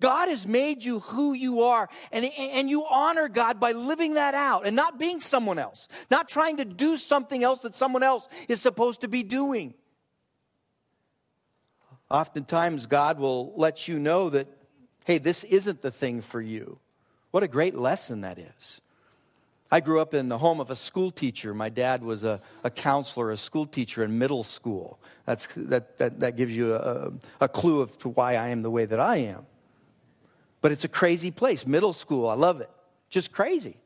God 0.00 0.28
has 0.28 0.46
made 0.46 0.82
you 0.82 1.00
who 1.00 1.34
you 1.34 1.60
are, 1.60 1.88
and, 2.10 2.24
and 2.24 2.70
you 2.70 2.86
honor 2.88 3.28
God 3.28 3.60
by 3.60 3.72
living 3.72 4.14
that 4.14 4.34
out 4.34 4.66
and 4.66 4.74
not 4.74 4.98
being 4.98 5.20
someone 5.20 5.58
else, 5.58 5.88
not 6.10 6.26
trying 6.26 6.56
to 6.56 6.64
do 6.64 6.96
something 6.96 7.44
else 7.44 7.60
that 7.60 7.74
someone 7.74 8.02
else 8.02 8.26
is 8.48 8.62
supposed 8.62 9.02
to 9.02 9.08
be 9.08 9.22
doing. 9.22 9.74
Oftentimes, 12.10 12.86
God 12.86 13.18
will 13.18 13.52
let 13.56 13.86
you 13.86 13.98
know 13.98 14.30
that, 14.30 14.48
hey, 15.04 15.18
this 15.18 15.44
isn't 15.44 15.82
the 15.82 15.90
thing 15.90 16.22
for 16.22 16.40
you. 16.40 16.78
What 17.30 17.42
a 17.42 17.48
great 17.48 17.76
lesson 17.76 18.22
that 18.22 18.38
is. 18.38 18.80
I 19.72 19.80
grew 19.80 20.00
up 20.00 20.14
in 20.14 20.28
the 20.28 20.38
home 20.38 20.58
of 20.58 20.70
a 20.70 20.76
school 20.76 21.10
teacher. 21.12 21.54
My 21.54 21.68
dad 21.68 22.02
was 22.02 22.24
a, 22.24 22.40
a 22.64 22.70
counselor, 22.70 23.30
a 23.30 23.36
school 23.36 23.66
teacher 23.66 24.02
in 24.02 24.18
middle 24.18 24.42
school. 24.42 24.98
That's, 25.26 25.46
that, 25.54 25.96
that, 25.98 26.20
that 26.20 26.36
gives 26.36 26.56
you 26.56 26.74
a, 26.74 27.12
a 27.40 27.48
clue 27.48 27.80
of 27.80 27.96
to 27.98 28.08
why 28.08 28.34
I 28.34 28.48
am 28.48 28.62
the 28.62 28.70
way 28.70 28.84
that 28.84 28.98
I 28.98 29.18
am. 29.18 29.46
But 30.60 30.72
it's 30.72 30.84
a 30.84 30.88
crazy 30.88 31.30
place. 31.30 31.66
Middle 31.66 31.92
school, 31.92 32.28
I 32.28 32.34
love 32.34 32.60
it. 32.60 32.70
Just 33.08 33.32
crazy. 33.32 33.76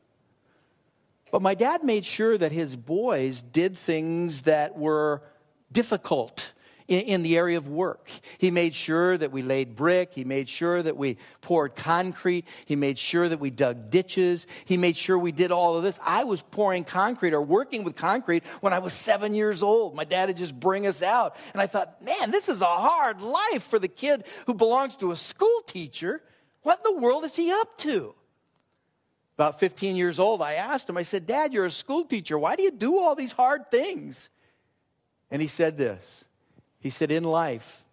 But 1.31 1.41
my 1.41 1.53
dad 1.53 1.83
made 1.83 2.05
sure 2.05 2.37
that 2.37 2.51
his 2.51 2.75
boys 2.75 3.41
did 3.41 3.77
things 3.77 4.43
that 4.43 4.77
were 4.77 5.21
difficult 5.71 6.53
in, 6.87 7.23
the 7.23 7.37
area 7.37 7.57
of 7.57 7.67
work. 7.67 8.09
He 8.37 8.51
made 8.51 8.75
sure 8.75 9.17
that 9.17 9.31
we 9.31 9.41
laid 9.41 9.75
brick. 9.75 10.13
He 10.13 10.23
made 10.23 10.47
sure 10.47 10.81
that 10.83 10.95
we 10.95 11.17
poured 11.41 11.75
concrete. 11.75 12.45
He 12.65 12.75
made 12.75 12.99
sure 12.99 13.27
that 13.27 13.39
we 13.39 13.49
dug 13.49 13.89
ditches. 13.89 14.45
He 14.65 14.77
made 14.77 14.95
sure 14.95 15.17
we 15.17 15.31
did 15.31 15.51
all 15.51 15.77
of 15.77 15.83
this. 15.83 15.99
I 16.03 16.25
was 16.25 16.41
pouring 16.41 16.83
concrete 16.83 17.33
or 17.33 17.41
working 17.41 17.83
with 17.83 17.95
concrete 17.95 18.43
when 18.61 18.73
I 18.73 18.79
was 18.79 18.93
seven 18.93 19.33
years 19.33 19.63
old. 19.63 19.95
My 19.95 20.03
dad 20.03 20.29
would 20.29 20.37
just 20.37 20.59
bring 20.59 20.85
us 20.85 21.01
out. 21.01 21.35
And 21.53 21.61
I 21.61 21.67
thought, 21.67 22.03
man, 22.03 22.29
this 22.29 22.49
is 22.49 22.61
a 22.61 22.65
hard 22.65 23.21
life 23.21 23.63
for 23.63 23.79
the 23.79 23.87
kid 23.87 24.23
who 24.45 24.53
belongs 24.53 24.95
to 24.97 25.11
a 25.11 25.15
school 25.15 25.61
teacher. 25.65 26.21
What 26.61 26.81
in 26.85 26.95
the 26.95 27.01
world 27.01 27.23
is 27.23 27.35
he 27.35 27.51
up 27.51 27.77
to? 27.79 28.13
About 29.37 29.59
15 29.59 29.95
years 29.95 30.17
old, 30.17 30.41
I 30.41 30.53
asked 30.53 30.89
him, 30.89 30.97
I 30.97 31.01
said, 31.01 31.25
Dad, 31.25 31.53
you're 31.53 31.65
a 31.65 31.71
school 31.71 32.05
teacher. 32.05 32.39
Why 32.39 32.55
do 32.55 32.63
you 32.63 32.71
do 32.71 32.97
all 32.97 33.15
these 33.15 33.33
hard 33.33 33.69
things? 33.69 34.29
And 35.29 35.41
he 35.41 35.47
said 35.47 35.77
this 35.77 36.25
he 36.85 36.91
said, 36.91 37.09
In 37.09 37.23
life, 37.23 37.83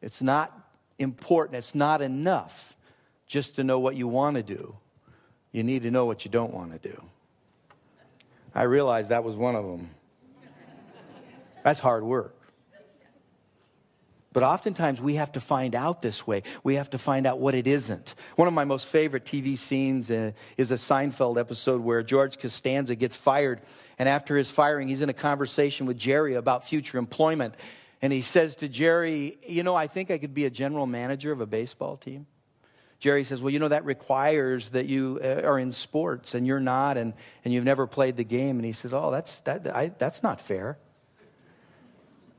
it's 0.00 0.22
not 0.22 0.58
important, 0.98 1.58
it's 1.58 1.74
not 1.74 2.00
enough 2.00 2.74
just 3.26 3.56
to 3.56 3.64
know 3.64 3.78
what 3.78 3.96
you 3.96 4.08
want 4.08 4.36
to 4.36 4.42
do. 4.42 4.76
You 5.52 5.62
need 5.62 5.82
to 5.82 5.90
know 5.90 6.06
what 6.06 6.24
you 6.24 6.30
don't 6.30 6.54
want 6.54 6.72
to 6.72 6.88
do. 6.88 7.02
I 8.54 8.62
realized 8.62 9.10
that 9.10 9.24
was 9.24 9.36
one 9.36 9.56
of 9.56 9.66
them. 9.66 9.90
That's 11.62 11.80
hard 11.80 12.02
work. 12.02 12.34
But 14.32 14.42
oftentimes 14.42 15.02
we 15.02 15.16
have 15.16 15.32
to 15.32 15.40
find 15.40 15.74
out 15.74 16.00
this 16.00 16.26
way. 16.26 16.42
We 16.64 16.76
have 16.76 16.88
to 16.90 16.98
find 16.98 17.26
out 17.26 17.40
what 17.40 17.54
it 17.54 17.66
isn't. 17.66 18.14
One 18.36 18.48
of 18.48 18.54
my 18.54 18.64
most 18.64 18.86
favorite 18.86 19.26
TV 19.26 19.58
scenes 19.58 20.10
uh, 20.10 20.32
is 20.56 20.70
a 20.70 20.76
Seinfeld 20.76 21.38
episode 21.38 21.82
where 21.82 22.02
George 22.02 22.38
Costanza 22.38 22.94
gets 22.94 23.18
fired. 23.18 23.60
And 23.98 24.08
after 24.08 24.34
his 24.34 24.50
firing, 24.50 24.88
he's 24.88 25.02
in 25.02 25.10
a 25.10 25.12
conversation 25.12 25.84
with 25.84 25.98
Jerry 25.98 26.36
about 26.36 26.64
future 26.64 26.96
employment. 26.96 27.54
And 28.02 28.12
he 28.12 28.22
says 28.22 28.56
to 28.56 28.68
Jerry, 28.68 29.38
You 29.46 29.62
know, 29.62 29.74
I 29.74 29.86
think 29.86 30.10
I 30.10 30.18
could 30.18 30.34
be 30.34 30.46
a 30.46 30.50
general 30.50 30.86
manager 30.86 31.32
of 31.32 31.40
a 31.40 31.46
baseball 31.46 31.96
team. 31.96 32.26
Jerry 32.98 33.24
says, 33.24 33.42
Well, 33.42 33.52
you 33.52 33.58
know, 33.58 33.68
that 33.68 33.84
requires 33.84 34.70
that 34.70 34.86
you 34.86 35.20
uh, 35.22 35.42
are 35.42 35.58
in 35.58 35.72
sports 35.72 36.34
and 36.34 36.46
you're 36.46 36.60
not, 36.60 36.96
and, 36.96 37.14
and 37.44 37.52
you've 37.52 37.64
never 37.64 37.86
played 37.86 38.16
the 38.16 38.24
game. 38.24 38.56
And 38.56 38.64
he 38.64 38.72
says, 38.72 38.92
Oh, 38.92 39.10
that's, 39.10 39.40
that, 39.40 39.74
I, 39.74 39.92
that's 39.98 40.22
not 40.22 40.40
fair. 40.40 40.78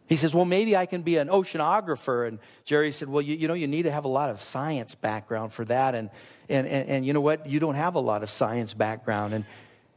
He 0.07 0.15
says, 0.15 0.35
Well, 0.35 0.45
maybe 0.45 0.75
I 0.75 0.85
can 0.85 1.01
be 1.01 1.17
an 1.17 1.29
oceanographer. 1.29 2.27
And 2.27 2.39
Jerry 2.63 2.91
said, 2.91 3.09
Well, 3.09 3.21
you, 3.21 3.35
you 3.35 3.47
know, 3.47 3.53
you 3.55 3.67
need 3.67 3.83
to 3.83 3.91
have 3.91 4.05
a 4.05 4.09
lot 4.09 4.29
of 4.29 4.41
science 4.41 4.93
background 4.93 5.51
for 5.51 5.65
that. 5.65 5.95
And, 5.95 6.09
and, 6.47 6.67
and, 6.67 6.89
and 6.89 7.05
you 7.05 7.13
know 7.13 7.21
what? 7.21 7.47
You 7.47 7.59
don't 7.59 7.75
have 7.75 7.95
a 7.95 7.99
lot 7.99 8.21
of 8.21 8.29
science 8.29 8.73
background. 8.73 9.33
And, 9.33 9.45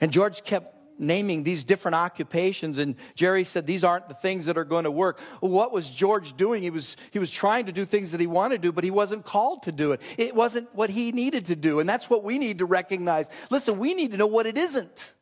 and 0.01 0.13
George 0.13 0.45
kept 0.45 0.74
naming 0.99 1.43
these 1.43 1.65
different 1.65 1.95
occupations 1.95 2.79
and 2.79 2.97
jerry 3.15 3.45
said 3.45 3.67
these 3.67 3.85
aren't 3.85 4.09
the 4.09 4.15
things 4.15 4.47
that 4.47 4.57
are 4.57 4.65
going 4.65 4.85
to 4.85 4.91
work. 4.91 5.21
What 5.41 5.73
was 5.73 5.91
george 5.91 6.37
doing? 6.37 6.63
He 6.63 6.71
was 6.71 6.97
he 7.11 7.19
was 7.19 7.33
trying 7.33 7.67
to 7.67 7.73
do 7.73 7.85
things 7.85 8.13
that 8.13 8.21
he 8.21 8.27
wanted 8.27 8.63
to 8.63 8.69
do 8.69 8.73
but 8.73 8.85
he 8.85 8.91
wasn't 8.91 9.25
called 9.25 9.65
to 9.65 9.73
do 9.73 9.93
it. 9.93 10.01
It 10.19 10.35
wasn't 10.35 10.75
what 10.75 10.91
he 10.91 11.13
needed 11.13 11.47
to 11.47 11.57
do 11.57 11.81
and 11.81 11.89
that's 11.89 12.09
what 12.09 12.23
we 12.23 12.39
need 12.39 12.59
to 12.59 12.67
recognize. 12.67 13.29
Listen 13.51 13.79
we 13.79 13.95
need 13.95 14.13
to 14.13 14.17
know 14.17 14.27
what 14.27 14.47
it 14.47 14.57
isn't. 14.57 15.13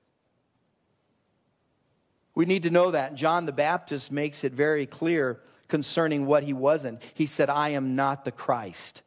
We 2.34 2.44
need 2.44 2.64
to 2.64 2.70
know 2.70 2.90
that 2.90 3.14
john 3.14 3.46
the 3.46 3.52
baptist 3.52 4.12
makes 4.12 4.44
it 4.44 4.52
very 4.52 4.86
clear 4.86 5.40
concerning 5.68 6.26
what 6.26 6.42
he 6.42 6.52
wasn't. 6.52 7.00
He 7.14 7.26
said 7.26 7.48
i 7.48 7.70
am 7.70 7.96
not 7.96 8.24
the 8.24 8.32
christ. 8.32 9.02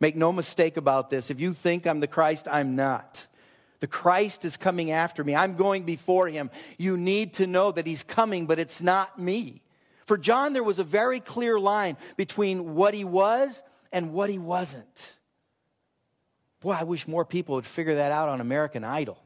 Make 0.00 0.14
no 0.16 0.32
mistake 0.32 0.76
about 0.76 1.10
this. 1.10 1.30
If 1.30 1.40
you 1.40 1.52
think 1.52 1.86
i'm 1.86 2.00
the 2.00 2.06
christ 2.06 2.48
i'm 2.50 2.76
not 2.76 3.26
the 3.80 3.86
Christ 3.86 4.44
is 4.44 4.56
coming 4.56 4.90
after 4.90 5.22
me. 5.22 5.34
I'm 5.34 5.54
going 5.54 5.84
before 5.84 6.28
him. 6.28 6.50
You 6.78 6.96
need 6.96 7.34
to 7.34 7.46
know 7.46 7.70
that 7.70 7.86
he's 7.86 8.02
coming, 8.02 8.46
but 8.46 8.58
it's 8.58 8.82
not 8.82 9.18
me. 9.18 9.62
For 10.04 10.18
John, 10.18 10.52
there 10.52 10.64
was 10.64 10.78
a 10.78 10.84
very 10.84 11.20
clear 11.20 11.60
line 11.60 11.96
between 12.16 12.74
what 12.74 12.94
he 12.94 13.04
was 13.04 13.62
and 13.92 14.12
what 14.12 14.30
he 14.30 14.38
wasn't. 14.38 15.16
Boy, 16.60 16.72
I 16.72 16.84
wish 16.84 17.06
more 17.06 17.24
people 17.24 17.54
would 17.54 17.66
figure 17.66 17.96
that 17.96 18.10
out 18.10 18.28
on 18.28 18.40
American 18.40 18.82
Idol. 18.82 19.18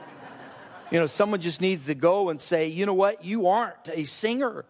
you 0.90 0.98
know, 0.98 1.06
someone 1.06 1.40
just 1.40 1.60
needs 1.60 1.86
to 1.86 1.94
go 1.94 2.28
and 2.28 2.40
say, 2.40 2.68
you 2.68 2.84
know 2.86 2.94
what, 2.94 3.24
you 3.24 3.46
aren't 3.46 3.88
a 3.88 4.04
singer. 4.04 4.66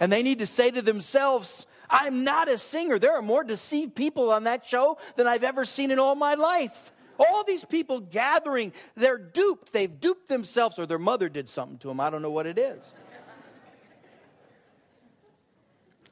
And 0.00 0.10
they 0.10 0.22
need 0.24 0.40
to 0.40 0.46
say 0.46 0.70
to 0.70 0.82
themselves, 0.82 1.66
I'm 1.88 2.24
not 2.24 2.48
a 2.48 2.58
singer. 2.58 2.98
There 2.98 3.12
are 3.12 3.22
more 3.22 3.44
deceived 3.44 3.94
people 3.94 4.32
on 4.32 4.44
that 4.44 4.66
show 4.66 4.98
than 5.14 5.28
I've 5.28 5.44
ever 5.44 5.64
seen 5.64 5.90
in 5.90 5.98
all 5.98 6.14
my 6.14 6.34
life. 6.34 6.90
All 7.28 7.44
these 7.44 7.64
people 7.64 8.00
gathering, 8.00 8.72
they're 8.94 9.18
duped. 9.18 9.72
They've 9.72 10.00
duped 10.00 10.28
themselves, 10.28 10.78
or 10.78 10.86
their 10.86 10.98
mother 10.98 11.28
did 11.28 11.48
something 11.48 11.78
to 11.78 11.88
them. 11.88 12.00
I 12.00 12.10
don't 12.10 12.22
know 12.22 12.30
what 12.30 12.46
it 12.46 12.58
is. 12.58 12.92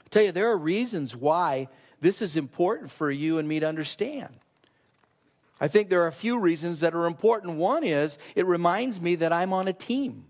I 0.05 0.09
tell 0.11 0.23
you, 0.23 0.33
there 0.33 0.51
are 0.51 0.59
reasons 0.59 1.14
why 1.16 1.68
this 2.01 2.23
is 2.23 2.37
important 2.37 2.90
for 2.90 3.11
you 3.11 3.38
and 3.38 3.49
me 3.49 3.61
to 3.61 3.68
understand. 3.68 4.35
I 5.61 5.68
think 5.68 5.90
there 5.90 6.03
are 6.03 6.09
a 6.09 6.12
few 6.12 6.38
reasons 6.38 6.81
that 6.81 6.94
are 6.94 7.07
important. 7.07 7.57
One 7.57 7.85
is 7.85 8.18
it 8.35 8.46
reminds 8.46 9.01
me 9.01 9.16
that 9.16 9.33
I'm 9.33 9.53
on 9.53 9.68
a 9.68 9.73
team. 9.73 10.25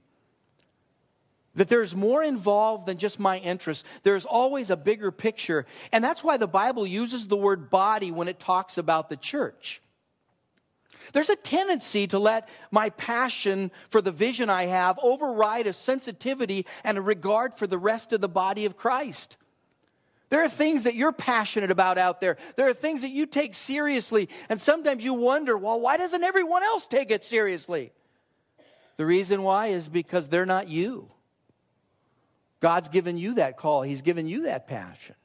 That 1.55 1.69
there's 1.69 1.95
more 1.95 2.23
involved 2.23 2.87
than 2.87 2.97
just 2.97 3.19
my 3.19 3.39
interests. 3.39 3.85
There's 4.03 4.25
always 4.25 4.71
a 4.71 4.77
bigger 4.77 5.11
picture. 5.11 5.67
And 5.93 6.03
that's 6.03 6.23
why 6.23 6.37
the 6.37 6.47
Bible 6.47 6.87
uses 6.87 7.27
the 7.27 7.37
word 7.37 7.71
body 7.71 8.11
when 8.11 8.29
it 8.29 8.39
talks 8.39 8.77
about 8.77 9.09
the 9.09 9.17
church. 9.17 9.81
There's 11.13 11.31
a 11.31 11.37
tendency 11.37 12.07
to 12.09 12.19
let 12.19 12.49
my 12.71 12.91
passion 12.91 13.71
for 13.89 14.01
the 14.01 14.13
vision 14.13 14.51
I 14.51 14.67
have 14.67 14.99
override 15.03 15.67
a 15.67 15.73
sensitivity 15.73 16.67
and 16.85 16.99
a 16.99 17.03
regard 17.03 17.55
for 17.55 17.67
the 17.67 17.79
rest 17.79 18.13
of 18.13 18.21
the 18.21 18.29
body 18.29 18.65
of 18.67 18.77
Christ. 18.77 19.37
There 20.29 20.45
are 20.45 20.49
things 20.49 20.85
that 20.85 20.95
you're 20.95 21.13
passionate 21.13 21.73
about 21.73 21.99
out 21.99 22.21
there. 22.21 22.37
There 22.55 22.69
are 22.69 22.75
things 22.75 23.03
that 23.03 23.11
you 23.11 23.27
take 23.27 23.55
seriously. 23.55 24.29
And 24.49 24.61
sometimes 24.61 25.05
you 25.05 25.13
wonder, 25.13 25.59
well, 25.59 25.81
why 25.81 25.97
doesn't 25.97 26.23
everyone 26.23 26.63
else 26.63 26.87
take 26.87 27.11
it 27.11 27.25
seriously? 27.25 27.93
The 28.97 29.07
reason 29.07 29.43
why 29.43 29.69
is 29.69 29.89
because 29.89 30.29
they're 30.29 30.47
not 30.47 30.69
you. 30.69 31.11
God's 32.61 32.89
given 32.89 33.19
you 33.19 33.35
that 33.35 33.57
call, 33.57 33.83
He's 33.83 34.03
given 34.03 34.29
you 34.29 34.43
that 34.45 34.69
passion. 34.69 35.17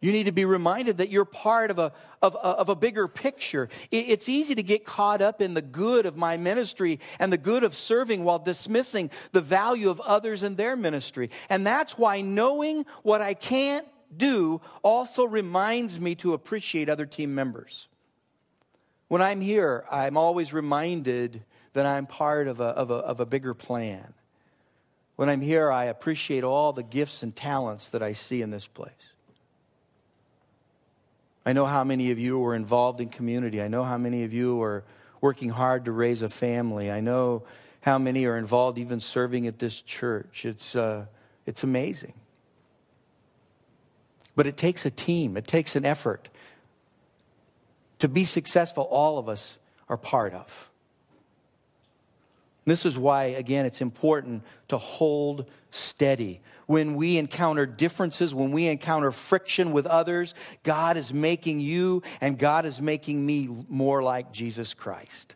You 0.00 0.12
need 0.12 0.24
to 0.24 0.32
be 0.32 0.44
reminded 0.44 0.98
that 0.98 1.10
you're 1.10 1.24
part 1.24 1.72
of 1.72 1.80
a, 1.80 1.92
of, 2.22 2.36
of 2.36 2.68
a 2.68 2.76
bigger 2.76 3.08
picture. 3.08 3.68
It's 3.90 4.28
easy 4.28 4.54
to 4.54 4.62
get 4.62 4.84
caught 4.84 5.20
up 5.20 5.40
in 5.40 5.54
the 5.54 5.62
good 5.62 6.06
of 6.06 6.16
my 6.16 6.36
ministry 6.36 7.00
and 7.18 7.32
the 7.32 7.38
good 7.38 7.64
of 7.64 7.74
serving 7.74 8.22
while 8.22 8.38
dismissing 8.38 9.10
the 9.32 9.40
value 9.40 9.90
of 9.90 9.98
others 10.00 10.44
and 10.44 10.56
their 10.56 10.76
ministry. 10.76 11.30
And 11.50 11.66
that's 11.66 11.98
why 11.98 12.20
knowing 12.20 12.86
what 13.02 13.22
I 13.22 13.34
can't 13.34 13.86
do 14.16 14.60
also 14.84 15.24
reminds 15.24 15.98
me 15.98 16.14
to 16.16 16.32
appreciate 16.32 16.88
other 16.88 17.06
team 17.06 17.34
members. 17.34 17.88
When 19.08 19.20
I'm 19.20 19.40
here, 19.40 19.84
I'm 19.90 20.16
always 20.16 20.52
reminded 20.52 21.42
that 21.72 21.86
I'm 21.86 22.06
part 22.06 22.46
of 22.46 22.60
a, 22.60 22.66
of 22.66 22.90
a, 22.90 22.94
of 22.94 23.20
a 23.20 23.26
bigger 23.26 23.52
plan. 23.52 24.14
When 25.16 25.28
I'm 25.28 25.40
here, 25.40 25.72
I 25.72 25.86
appreciate 25.86 26.44
all 26.44 26.72
the 26.72 26.84
gifts 26.84 27.24
and 27.24 27.34
talents 27.34 27.88
that 27.88 28.02
I 28.02 28.12
see 28.12 28.42
in 28.42 28.50
this 28.50 28.68
place. 28.68 29.14
I 31.48 31.54
know 31.54 31.64
how 31.64 31.82
many 31.82 32.10
of 32.10 32.18
you 32.18 32.44
are 32.44 32.54
involved 32.54 33.00
in 33.00 33.08
community. 33.08 33.62
I 33.62 33.68
know 33.68 33.82
how 33.82 33.96
many 33.96 34.22
of 34.24 34.34
you 34.34 34.60
are 34.60 34.84
working 35.22 35.48
hard 35.48 35.86
to 35.86 35.92
raise 35.92 36.20
a 36.20 36.28
family. 36.28 36.90
I 36.90 37.00
know 37.00 37.42
how 37.80 37.96
many 37.96 38.26
are 38.26 38.36
involved 38.36 38.76
even 38.76 39.00
serving 39.00 39.46
at 39.46 39.58
this 39.58 39.80
church. 39.80 40.44
It's, 40.44 40.76
uh, 40.76 41.06
it's 41.46 41.64
amazing. 41.64 42.12
But 44.36 44.46
it 44.46 44.58
takes 44.58 44.84
a 44.84 44.90
team, 44.90 45.38
it 45.38 45.46
takes 45.46 45.74
an 45.74 45.86
effort. 45.86 46.28
To 48.00 48.08
be 48.08 48.24
successful, 48.24 48.84
all 48.84 49.16
of 49.16 49.30
us 49.30 49.56
are 49.88 49.96
part 49.96 50.34
of. 50.34 50.67
This 52.68 52.84
is 52.84 52.98
why, 52.98 53.24
again, 53.24 53.66
it's 53.66 53.80
important 53.80 54.42
to 54.68 54.78
hold 54.78 55.48
steady. 55.70 56.40
When 56.66 56.96
we 56.96 57.16
encounter 57.16 57.64
differences, 57.66 58.34
when 58.34 58.52
we 58.52 58.66
encounter 58.68 59.10
friction 59.10 59.72
with 59.72 59.86
others, 59.86 60.34
God 60.62 60.96
is 60.96 61.14
making 61.14 61.60
you 61.60 62.02
and 62.20 62.38
God 62.38 62.66
is 62.66 62.80
making 62.82 63.24
me 63.24 63.48
more 63.68 64.02
like 64.02 64.32
Jesus 64.32 64.74
Christ. 64.74 65.34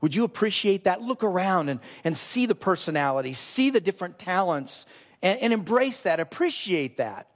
Would 0.00 0.14
you 0.14 0.24
appreciate 0.24 0.84
that? 0.84 1.02
Look 1.02 1.22
around 1.22 1.68
and, 1.68 1.80
and 2.04 2.16
see 2.16 2.46
the 2.46 2.54
personality, 2.54 3.34
see 3.34 3.68
the 3.70 3.80
different 3.80 4.18
talents, 4.18 4.86
and, 5.22 5.38
and 5.40 5.52
embrace 5.52 6.02
that, 6.02 6.20
appreciate 6.20 6.96
that. 6.96 7.26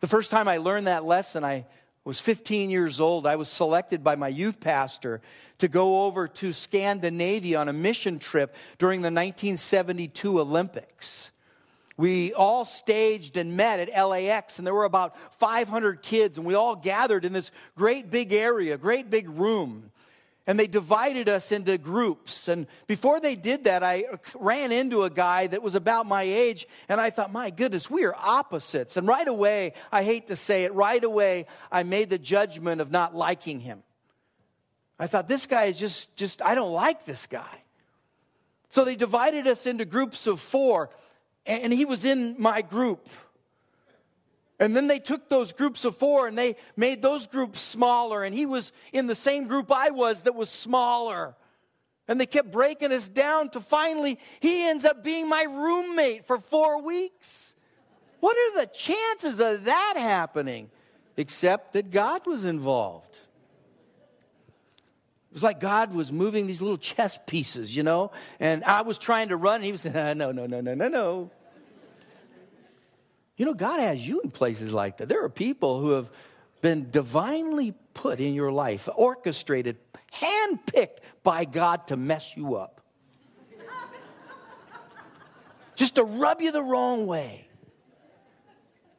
The 0.00 0.06
first 0.06 0.30
time 0.30 0.46
I 0.46 0.58
learned 0.58 0.86
that 0.86 1.04
lesson, 1.04 1.42
I 1.42 1.66
was 2.06 2.20
15 2.20 2.70
years 2.70 3.00
old. 3.00 3.26
I 3.26 3.34
was 3.34 3.48
selected 3.48 4.04
by 4.04 4.14
my 4.14 4.28
youth 4.28 4.60
pastor 4.60 5.20
to 5.58 5.66
go 5.66 6.04
over 6.06 6.28
to 6.28 6.52
Scandinavia 6.52 7.58
on 7.58 7.68
a 7.68 7.72
mission 7.72 8.20
trip 8.20 8.54
during 8.78 9.00
the 9.00 9.06
1972 9.06 10.40
Olympics. 10.40 11.32
We 11.96 12.32
all 12.32 12.64
staged 12.64 13.36
and 13.36 13.56
met 13.56 13.80
at 13.80 14.08
LAX, 14.08 14.58
and 14.58 14.66
there 14.66 14.74
were 14.74 14.84
about 14.84 15.16
500 15.34 16.00
kids, 16.02 16.38
and 16.38 16.46
we 16.46 16.54
all 16.54 16.76
gathered 16.76 17.24
in 17.24 17.32
this 17.32 17.50
great 17.74 18.08
big 18.08 18.32
area, 18.32 18.78
great 18.78 19.10
big 19.10 19.28
room. 19.28 19.90
And 20.46 20.58
they 20.58 20.68
divided 20.68 21.28
us 21.28 21.50
into 21.50 21.76
groups. 21.76 22.46
And 22.46 22.68
before 22.86 23.18
they 23.18 23.34
did 23.34 23.64
that, 23.64 23.82
I 23.82 24.04
ran 24.36 24.70
into 24.70 25.02
a 25.02 25.10
guy 25.10 25.48
that 25.48 25.60
was 25.60 25.74
about 25.74 26.06
my 26.06 26.22
age, 26.22 26.68
and 26.88 27.00
I 27.00 27.10
thought, 27.10 27.32
my 27.32 27.50
goodness, 27.50 27.90
we 27.90 28.04
are 28.04 28.14
opposites. 28.16 28.96
And 28.96 29.08
right 29.08 29.26
away, 29.26 29.72
I 29.90 30.04
hate 30.04 30.28
to 30.28 30.36
say 30.36 30.62
it, 30.64 30.72
right 30.72 31.02
away, 31.02 31.46
I 31.72 31.82
made 31.82 32.10
the 32.10 32.18
judgment 32.18 32.80
of 32.80 32.92
not 32.92 33.14
liking 33.14 33.58
him. 33.58 33.82
I 35.00 35.08
thought, 35.08 35.26
this 35.26 35.46
guy 35.46 35.64
is 35.64 35.78
just, 35.78 36.16
just, 36.16 36.40
I 36.40 36.54
don't 36.54 36.72
like 36.72 37.04
this 37.04 37.26
guy. 37.26 37.62
So 38.68 38.84
they 38.84 38.94
divided 38.94 39.46
us 39.46 39.66
into 39.66 39.84
groups 39.84 40.26
of 40.26 40.38
four, 40.38 40.90
and 41.44 41.72
he 41.72 41.84
was 41.84 42.04
in 42.04 42.36
my 42.38 42.62
group. 42.62 43.08
And 44.58 44.74
then 44.74 44.86
they 44.86 44.98
took 44.98 45.28
those 45.28 45.52
groups 45.52 45.84
of 45.84 45.96
four 45.96 46.26
and 46.26 46.36
they 46.36 46.56
made 46.76 47.02
those 47.02 47.26
groups 47.26 47.60
smaller, 47.60 48.24
and 48.24 48.34
he 48.34 48.46
was 48.46 48.72
in 48.92 49.06
the 49.06 49.14
same 49.14 49.46
group 49.46 49.70
I 49.70 49.90
was 49.90 50.22
that 50.22 50.34
was 50.34 50.48
smaller. 50.48 51.34
And 52.08 52.20
they 52.20 52.26
kept 52.26 52.52
breaking 52.52 52.92
us 52.92 53.08
down 53.08 53.50
to 53.50 53.60
finally, 53.60 54.18
he 54.40 54.64
ends 54.64 54.84
up 54.84 55.02
being 55.02 55.28
my 55.28 55.42
roommate 55.42 56.24
for 56.24 56.38
four 56.38 56.80
weeks. 56.80 57.54
What 58.20 58.36
are 58.36 58.60
the 58.60 58.66
chances 58.66 59.40
of 59.40 59.64
that 59.64 59.94
happening? 59.96 60.70
Except 61.16 61.72
that 61.72 61.90
God 61.90 62.26
was 62.26 62.44
involved 62.44 63.20
It 65.30 65.34
was 65.34 65.42
like 65.42 65.60
God 65.60 65.92
was 65.92 66.12
moving 66.12 66.46
these 66.46 66.62
little 66.62 66.78
chess 66.78 67.18
pieces, 67.26 67.76
you 67.76 67.82
know? 67.82 68.12
And 68.38 68.62
I 68.64 68.82
was 68.82 68.98
trying 68.98 69.30
to 69.30 69.36
run, 69.36 69.56
and 69.56 69.64
he 69.64 69.72
was 69.72 69.80
saying, 69.82 69.94
no, 70.18 70.32
no, 70.32 70.46
no, 70.46 70.60
no, 70.60 70.74
no, 70.74 70.88
no. 70.88 71.30
You 73.36 73.46
know, 73.46 73.54
God 73.54 73.80
has 73.80 74.06
you 74.06 74.20
in 74.20 74.30
places 74.30 74.72
like 74.72 74.98
that. 74.98 75.08
There 75.08 75.22
are 75.24 75.28
people 75.28 75.80
who 75.80 75.90
have 75.90 76.10
been 76.62 76.90
divinely 76.90 77.74
put 77.94 78.18
in 78.20 78.34
your 78.34 78.50
life, 78.50 78.88
orchestrated, 78.94 79.76
handpicked 80.14 80.98
by 81.22 81.44
God 81.44 81.86
to 81.88 81.96
mess 81.96 82.36
you 82.36 82.56
up. 82.56 82.80
Just 85.74 85.96
to 85.96 86.04
rub 86.04 86.40
you 86.40 86.52
the 86.52 86.62
wrong 86.62 87.06
way. 87.06 87.46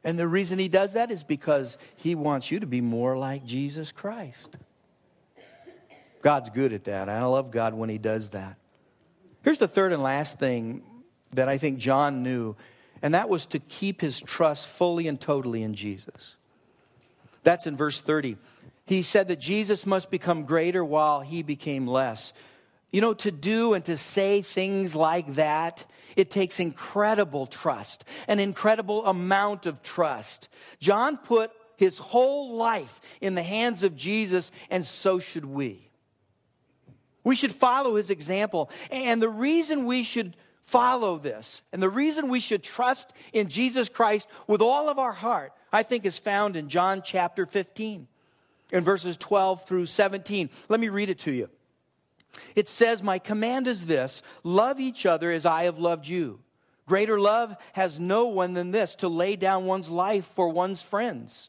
And 0.04 0.16
the 0.16 0.28
reason 0.28 0.58
he 0.60 0.68
does 0.68 0.92
that 0.92 1.10
is 1.10 1.24
because 1.24 1.76
he 1.96 2.14
wants 2.14 2.52
you 2.52 2.60
to 2.60 2.66
be 2.66 2.80
more 2.80 3.18
like 3.18 3.44
Jesus 3.44 3.90
Christ. 3.90 4.56
God's 6.22 6.50
good 6.50 6.72
at 6.72 6.84
that. 6.84 7.08
I 7.08 7.24
love 7.24 7.50
God 7.50 7.74
when 7.74 7.88
He 7.88 7.98
does 7.98 8.30
that. 8.30 8.56
Here's 9.42 9.58
the 9.58 9.68
third 9.68 9.92
and 9.92 10.02
last 10.02 10.38
thing 10.38 10.82
that 11.32 11.48
I 11.48 11.58
think 11.58 11.78
John 11.78 12.22
knew, 12.22 12.56
and 13.02 13.14
that 13.14 13.28
was 13.28 13.46
to 13.46 13.58
keep 13.58 14.00
his 14.00 14.20
trust 14.20 14.66
fully 14.66 15.08
and 15.08 15.20
totally 15.20 15.62
in 15.62 15.74
Jesus. 15.74 16.36
That's 17.42 17.66
in 17.66 17.76
verse 17.76 18.00
30. 18.00 18.36
He 18.86 19.02
said 19.02 19.28
that 19.28 19.38
Jesus 19.38 19.86
must 19.86 20.10
become 20.10 20.44
greater 20.44 20.84
while 20.84 21.20
he 21.20 21.42
became 21.42 21.86
less. 21.86 22.32
You 22.90 23.00
know, 23.00 23.14
to 23.14 23.30
do 23.30 23.74
and 23.74 23.84
to 23.84 23.96
say 23.96 24.42
things 24.42 24.94
like 24.94 25.34
that, 25.34 25.84
it 26.16 26.30
takes 26.30 26.58
incredible 26.58 27.46
trust, 27.46 28.04
an 28.26 28.38
incredible 28.38 29.06
amount 29.06 29.66
of 29.66 29.82
trust. 29.82 30.48
John 30.80 31.16
put 31.18 31.52
his 31.76 31.98
whole 31.98 32.56
life 32.56 33.00
in 33.20 33.34
the 33.34 33.42
hands 33.42 33.82
of 33.82 33.94
Jesus, 33.94 34.50
and 34.70 34.84
so 34.84 35.18
should 35.18 35.44
we. 35.44 35.88
We 37.24 37.36
should 37.36 37.52
follow 37.52 37.96
his 37.96 38.10
example. 38.10 38.70
And 38.90 39.20
the 39.20 39.28
reason 39.28 39.84
we 39.84 40.02
should 40.02 40.34
follow 40.68 41.16
this 41.16 41.62
and 41.72 41.82
the 41.82 41.88
reason 41.88 42.28
we 42.28 42.40
should 42.40 42.62
trust 42.62 43.14
in 43.32 43.48
Jesus 43.48 43.88
Christ 43.88 44.28
with 44.46 44.60
all 44.60 44.90
of 44.90 44.98
our 44.98 45.12
heart, 45.12 45.54
I 45.72 45.82
think, 45.82 46.04
is 46.04 46.18
found 46.18 46.56
in 46.56 46.68
John 46.68 47.00
chapter 47.02 47.46
15, 47.46 48.06
in 48.72 48.84
verses 48.84 49.16
12 49.16 49.64
through 49.64 49.86
17. 49.86 50.50
Let 50.68 50.78
me 50.78 50.90
read 50.90 51.08
it 51.08 51.20
to 51.20 51.32
you. 51.32 51.48
It 52.54 52.68
says, 52.68 53.02
My 53.02 53.18
command 53.18 53.66
is 53.66 53.86
this 53.86 54.22
love 54.42 54.78
each 54.78 55.06
other 55.06 55.30
as 55.30 55.46
I 55.46 55.64
have 55.64 55.78
loved 55.78 56.06
you. 56.06 56.40
Greater 56.86 57.18
love 57.18 57.56
has 57.72 57.98
no 57.98 58.26
one 58.26 58.52
than 58.52 58.70
this 58.70 58.94
to 58.96 59.08
lay 59.08 59.36
down 59.36 59.64
one's 59.64 59.88
life 59.88 60.26
for 60.26 60.50
one's 60.50 60.82
friends. 60.82 61.48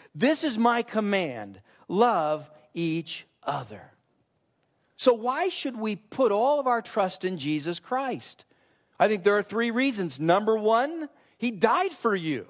This 0.13 0.43
is 0.43 0.57
my 0.57 0.81
command 0.81 1.61
love 1.87 2.49
each 2.73 3.25
other. 3.43 3.91
So, 4.95 5.13
why 5.13 5.49
should 5.49 5.77
we 5.77 5.95
put 5.95 6.31
all 6.31 6.59
of 6.59 6.67
our 6.67 6.81
trust 6.81 7.25
in 7.25 7.37
Jesus 7.37 7.79
Christ? 7.79 8.45
I 8.99 9.07
think 9.07 9.23
there 9.23 9.37
are 9.37 9.43
three 9.43 9.71
reasons. 9.71 10.19
Number 10.19 10.57
one, 10.57 11.09
he 11.37 11.49
died 11.49 11.91
for 11.91 12.15
you. 12.15 12.45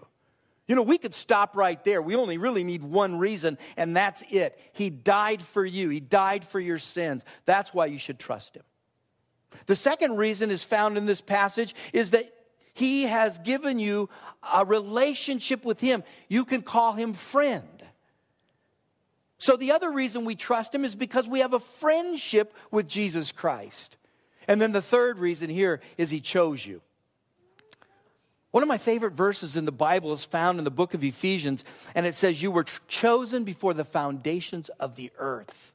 You 0.67 0.75
know, 0.75 0.81
we 0.81 0.97
could 0.97 1.13
stop 1.13 1.55
right 1.55 1.81
there. 1.83 2.01
We 2.01 2.15
only 2.15 2.37
really 2.37 2.63
need 2.63 2.83
one 2.83 3.17
reason, 3.17 3.57
and 3.77 3.95
that's 3.95 4.23
it. 4.29 4.59
He 4.73 4.89
died 4.89 5.41
for 5.41 5.65
you, 5.65 5.89
He 5.89 5.99
died 5.99 6.43
for 6.43 6.59
your 6.59 6.79
sins. 6.79 7.25
That's 7.45 7.73
why 7.73 7.87
you 7.87 7.97
should 7.97 8.19
trust 8.19 8.55
Him. 8.55 8.63
The 9.65 9.75
second 9.75 10.17
reason 10.17 10.51
is 10.51 10.63
found 10.63 10.97
in 10.97 11.05
this 11.05 11.21
passage 11.21 11.75
is 11.93 12.11
that 12.11 12.31
He 12.73 13.03
has 13.03 13.37
given 13.39 13.79
you 13.79 14.09
a 14.53 14.65
relationship 14.65 15.65
with 15.65 15.79
Him. 15.79 16.03
You 16.29 16.45
can 16.45 16.61
call 16.61 16.93
Him 16.93 17.13
friend. 17.13 17.67
So, 19.37 19.55
the 19.55 19.71
other 19.71 19.91
reason 19.91 20.25
we 20.25 20.35
trust 20.35 20.73
Him 20.73 20.85
is 20.85 20.95
because 20.95 21.27
we 21.27 21.39
have 21.39 21.53
a 21.53 21.59
friendship 21.59 22.53
with 22.69 22.87
Jesus 22.87 23.31
Christ. 23.31 23.97
And 24.47 24.61
then 24.61 24.71
the 24.71 24.81
third 24.81 25.19
reason 25.19 25.49
here 25.49 25.81
is 25.97 26.09
He 26.09 26.19
chose 26.19 26.65
you. 26.65 26.81
One 28.51 28.63
of 28.63 28.69
my 28.69 28.77
favorite 28.77 29.13
verses 29.13 29.55
in 29.55 29.63
the 29.65 29.71
Bible 29.71 30.13
is 30.13 30.25
found 30.25 30.59
in 30.59 30.65
the 30.65 30.71
book 30.71 30.93
of 30.93 31.03
Ephesians, 31.03 31.63
and 31.95 32.05
it 32.05 32.15
says, 32.15 32.41
You 32.41 32.51
were 32.51 32.65
chosen 32.87 33.45
before 33.45 33.73
the 33.73 33.85
foundations 33.85 34.69
of 34.79 34.97
the 34.97 35.09
earth. 35.17 35.73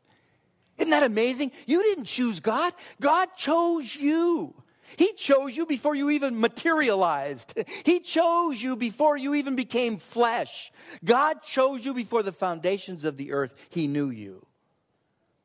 Isn't 0.77 0.91
that 0.91 1.03
amazing? 1.03 1.53
You 1.67 1.83
didn't 1.83 2.05
choose 2.05 2.39
God, 2.39 2.75
God 3.01 3.29
chose 3.37 3.97
you. 3.97 4.55
He 4.97 5.13
chose 5.15 5.57
you 5.57 5.67
before 5.67 5.95
you 5.95 6.11
even 6.11 6.41
materialized. 6.41 7.55
He 7.85 8.01
chose 8.01 8.63
you 8.63 8.77
before 8.77 9.17
you 9.17 9.35
even 9.35 9.57
became 9.57 9.99
flesh. 9.99 10.71
God 11.05 11.43
chose 11.43 11.85
you 11.85 11.93
before 11.93 12.23
the 12.23 12.33
foundations 12.33 13.05
of 13.05 13.17
the 13.17 13.33
earth. 13.33 13.55
He 13.69 13.89
knew 13.89 14.11
you. 14.11 14.47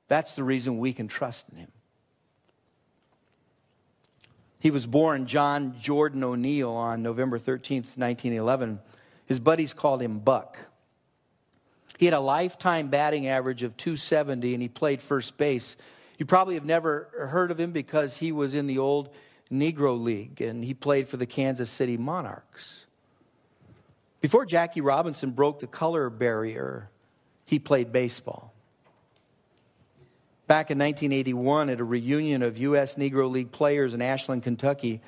That's 0.07 0.33
the 0.33 0.43
reason 0.43 0.77
we 0.77 0.93
can 0.93 1.07
trust 1.07 1.47
in 1.49 1.57
Him. 1.57 1.71
He 4.61 4.69
was 4.69 4.85
born 4.85 5.25
John 5.25 5.73
Jordan 5.79 6.23
O'Neil 6.23 6.69
on 6.69 7.01
November 7.01 7.39
13th, 7.39 7.97
1911. 7.97 8.79
His 9.25 9.39
buddies 9.39 9.73
called 9.73 10.01
him 10.01 10.19
Buck. 10.19 10.57
He 11.97 12.05
had 12.05 12.13
a 12.13 12.19
lifetime 12.19 12.89
batting 12.89 13.27
average 13.27 13.63
of 13.63 13.75
270 13.75 14.53
and 14.53 14.61
he 14.61 14.69
played 14.69 15.01
first 15.01 15.35
base. 15.37 15.77
You 16.19 16.27
probably 16.27 16.55
have 16.55 16.65
never 16.65 17.29
heard 17.31 17.49
of 17.49 17.59
him 17.59 17.71
because 17.71 18.17
he 18.17 18.31
was 18.31 18.53
in 18.53 18.67
the 18.67 18.77
old 18.77 19.09
Negro 19.51 20.01
League 20.01 20.41
and 20.41 20.63
he 20.63 20.73
played 20.73 21.07
for 21.07 21.17
the 21.17 21.25
Kansas 21.25 21.69
City 21.69 21.97
Monarchs. 21.97 22.85
Before 24.21 24.45
Jackie 24.45 24.81
Robinson 24.81 25.31
broke 25.31 25.59
the 25.59 25.67
color 25.67 26.09
barrier, 26.09 26.89
he 27.45 27.59
played 27.59 27.91
baseball. 27.91 28.53
Back 30.47 30.69
in 30.69 30.77
1981, 30.77 31.69
at 31.69 31.79
a 31.79 31.83
reunion 31.83 32.43
of 32.43 32.57
U.S. 32.57 32.95
Negro 32.95 33.29
League 33.29 33.51
players 33.51 33.93
in 33.93 34.01
Ashland, 34.01 34.43
Kentucky, 34.43 35.01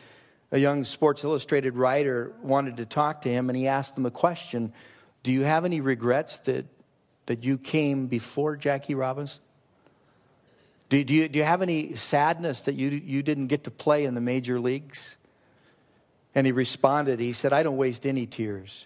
a 0.52 0.58
young 0.58 0.84
Sports 0.84 1.24
Illustrated 1.24 1.76
writer 1.76 2.34
wanted 2.42 2.78
to 2.78 2.86
talk 2.86 3.22
to 3.22 3.30
him, 3.30 3.50
and 3.50 3.58
he 3.58 3.68
asked 3.68 3.98
him 3.98 4.06
a 4.06 4.12
question 4.12 4.72
Do 5.22 5.32
you 5.32 5.42
have 5.42 5.66
any 5.66 5.82
regrets 5.82 6.40
that, 6.40 6.66
that 7.26 7.44
you 7.44 7.58
came 7.58 8.08
before 8.08 8.56
Jackie 8.56 8.96
Robinson? 8.96 9.42
Do, 10.94 11.04
do, 11.04 11.16
you, 11.16 11.28
do 11.28 11.40
you 11.40 11.44
have 11.44 11.64
any 11.64 11.96
sadness 11.96 12.62
that 12.62 12.76
you, 12.76 12.90
you 12.90 13.24
didn't 13.24 13.48
get 13.48 13.64
to 13.64 13.72
play 13.72 14.06
in 14.06 14.14
the 14.14 14.22
major 14.22 14.60
leagues? 14.60 15.18
And 16.36 16.46
he 16.46 16.52
responded, 16.52 17.20
He 17.20 17.34
said, 17.34 17.52
I 17.52 17.64
don't 17.64 17.78
waste 17.78 18.06
any 18.06 18.28
tears. 18.28 18.86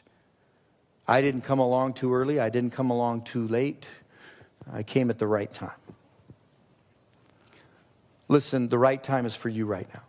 I 1.05 1.19
didn't 1.19 1.41
come 1.41 1.59
along 1.59 1.95
too 1.95 2.13
early, 2.13 2.39
I 2.39 2.47
didn't 2.47 2.71
come 2.71 2.91
along 2.91 3.23
too 3.23 3.45
late. 3.49 3.85
I 4.71 4.83
came 4.83 5.09
at 5.09 5.17
the 5.17 5.27
right 5.27 5.53
time. 5.53 5.75
Listen, 8.29 8.69
the 8.69 8.79
right 8.79 9.03
time 9.03 9.25
is 9.25 9.35
for 9.35 9.49
you 9.49 9.65
right 9.65 9.93
now. 9.93 10.03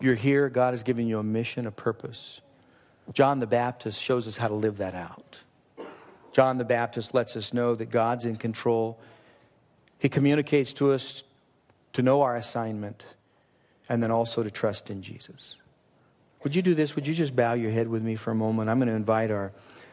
You're 0.00 0.14
here, 0.14 0.48
God 0.48 0.72
has 0.72 0.82
given 0.82 1.06
you 1.06 1.18
a 1.18 1.22
mission, 1.22 1.66
a 1.66 1.70
purpose. 1.70 2.40
John 3.12 3.38
the 3.38 3.46
Baptist 3.46 4.00
shows 4.00 4.26
us 4.26 4.38
how 4.38 4.48
to 4.48 4.54
live 4.54 4.78
that 4.78 4.94
out. 4.94 5.42
John 6.32 6.56
the 6.56 6.64
Baptist 6.64 7.12
lets 7.12 7.36
us 7.36 7.52
know 7.52 7.74
that 7.74 7.90
God's 7.90 8.24
in 8.24 8.36
control. 8.36 8.98
He 9.98 10.08
communicates 10.08 10.72
to 10.74 10.92
us 10.92 11.24
to 11.94 12.02
know 12.02 12.22
our 12.22 12.36
assignment 12.36 13.14
and 13.88 14.02
then 14.02 14.10
also 14.10 14.42
to 14.42 14.50
trust 14.50 14.90
in 14.90 15.02
Jesus. 15.02 15.56
Would 16.44 16.54
you 16.54 16.62
do 16.62 16.74
this? 16.74 16.94
Would 16.94 17.06
you 17.06 17.14
just 17.14 17.34
bow 17.34 17.54
your 17.54 17.70
head 17.70 17.88
with 17.88 18.02
me 18.02 18.14
for 18.14 18.30
a 18.30 18.34
moment? 18.34 18.70
I'm 18.70 18.78
going 18.78 18.88
to 18.88 18.94
invite 18.94 19.30
our 19.30 19.52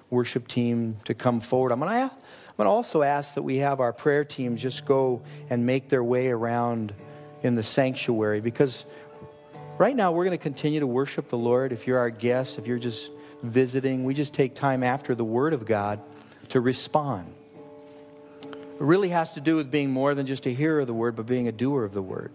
worship 0.09 0.47
team 0.47 0.97
to 1.05 1.13
come 1.13 1.39
forward. 1.39 1.71
I'm 1.71 1.79
going 1.79 2.09
to 2.09 2.15
I'm 2.55 2.63
going 2.63 2.67
to 2.67 2.71
also 2.71 3.01
ask 3.01 3.35
that 3.35 3.43
we 3.43 3.57
have 3.57 3.81
our 3.81 3.91
prayer 3.91 4.23
teams 4.23 4.61
just 4.61 4.85
go 4.85 5.21
and 5.49 5.65
make 5.65 5.89
their 5.89 6.03
way 6.03 6.29
around 6.29 6.93
in 7.43 7.55
the 7.55 7.63
sanctuary 7.63 8.39
because 8.39 8.85
right 9.77 9.93
now 9.93 10.13
we're 10.13 10.23
going 10.23 10.37
to 10.37 10.41
continue 10.41 10.79
to 10.79 10.87
worship 10.87 11.27
the 11.27 11.37
Lord. 11.37 11.73
If 11.73 11.85
you're 11.85 11.99
our 11.99 12.09
guest, 12.09 12.57
if 12.57 12.65
you're 12.65 12.79
just 12.79 13.11
visiting, 13.43 14.05
we 14.05 14.13
just 14.13 14.33
take 14.33 14.55
time 14.55 14.83
after 14.83 15.15
the 15.15 15.25
Word 15.25 15.51
of 15.51 15.65
God 15.65 15.99
to 16.49 16.61
respond. 16.61 17.34
Really 18.77 19.09
has 19.09 19.33
to 19.33 19.41
do 19.41 19.55
with 19.55 19.71
being 19.71 19.91
more 19.91 20.13
than 20.15 20.25
just 20.25 20.45
a 20.45 20.49
hearer 20.49 20.81
of 20.81 20.87
the 20.87 20.93
Word, 20.93 21.15
but 21.15 21.25
being 21.25 21.47
a 21.47 21.51
doer 21.51 21.83
of 21.83 21.93
the 21.93 22.01
Word. 22.01 22.33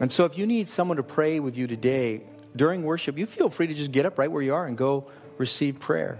And 0.00 0.10
so 0.10 0.24
if 0.24 0.38
you 0.38 0.46
need 0.46 0.68
someone 0.68 0.96
to 0.96 1.02
pray 1.02 1.40
with 1.40 1.56
you 1.56 1.66
today 1.66 2.22
during 2.56 2.84
worship, 2.84 3.18
you 3.18 3.26
feel 3.26 3.50
free 3.50 3.66
to 3.66 3.74
just 3.74 3.92
get 3.92 4.06
up 4.06 4.18
right 4.18 4.30
where 4.30 4.42
you 4.42 4.54
are 4.54 4.66
and 4.66 4.76
go 4.76 5.06
receive 5.36 5.78
prayer. 5.78 6.18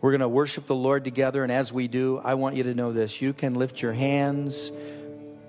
We're 0.00 0.12
going 0.12 0.20
to 0.20 0.28
worship 0.28 0.66
the 0.66 0.74
Lord 0.74 1.02
together, 1.02 1.42
and 1.42 1.50
as 1.50 1.72
we 1.72 1.88
do, 1.88 2.20
I 2.22 2.34
want 2.34 2.54
you 2.54 2.62
to 2.64 2.74
know 2.74 2.92
this. 2.92 3.20
You 3.20 3.32
can 3.32 3.54
lift 3.54 3.82
your 3.82 3.92
hands, 3.92 4.70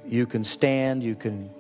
you 0.08 0.26
can 0.26 0.44
stand, 0.44 1.04
you 1.04 1.14
can, 1.14 1.52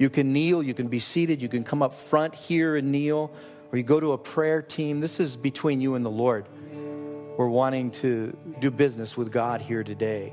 you 0.00 0.10
can 0.10 0.32
kneel, 0.32 0.60
you 0.60 0.74
can 0.74 0.88
be 0.88 0.98
seated, 0.98 1.40
you 1.40 1.48
can 1.48 1.62
come 1.62 1.80
up 1.80 1.94
front 1.94 2.34
here 2.34 2.74
and 2.74 2.90
kneel, 2.90 3.30
or 3.70 3.78
you 3.78 3.84
go 3.84 4.00
to 4.00 4.12
a 4.12 4.18
prayer 4.18 4.62
team. 4.62 4.98
This 4.98 5.20
is 5.20 5.36
between 5.36 5.80
you 5.80 5.94
and 5.94 6.04
the 6.04 6.10
Lord. 6.10 6.46
We're 7.38 7.46
wanting 7.46 7.92
to 7.92 8.36
do 8.58 8.68
business 8.72 9.16
with 9.16 9.30
God 9.30 9.60
here 9.60 9.84
today. 9.84 10.32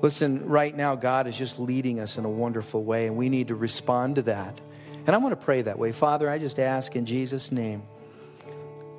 Listen, 0.00 0.46
right 0.46 0.74
now, 0.74 0.94
God 0.94 1.26
is 1.26 1.36
just 1.36 1.58
leading 1.58 1.98
us 1.98 2.16
in 2.16 2.24
a 2.24 2.30
wonderful 2.30 2.84
way, 2.84 3.08
and 3.08 3.16
we 3.16 3.28
need 3.28 3.48
to 3.48 3.56
respond 3.56 4.14
to 4.14 4.22
that. 4.22 4.60
And 5.04 5.16
I 5.16 5.18
want 5.18 5.32
to 5.32 5.44
pray 5.44 5.62
that 5.62 5.76
way. 5.76 5.90
Father, 5.90 6.30
I 6.30 6.38
just 6.38 6.60
ask 6.60 6.94
in 6.94 7.06
Jesus' 7.06 7.50
name 7.50 7.82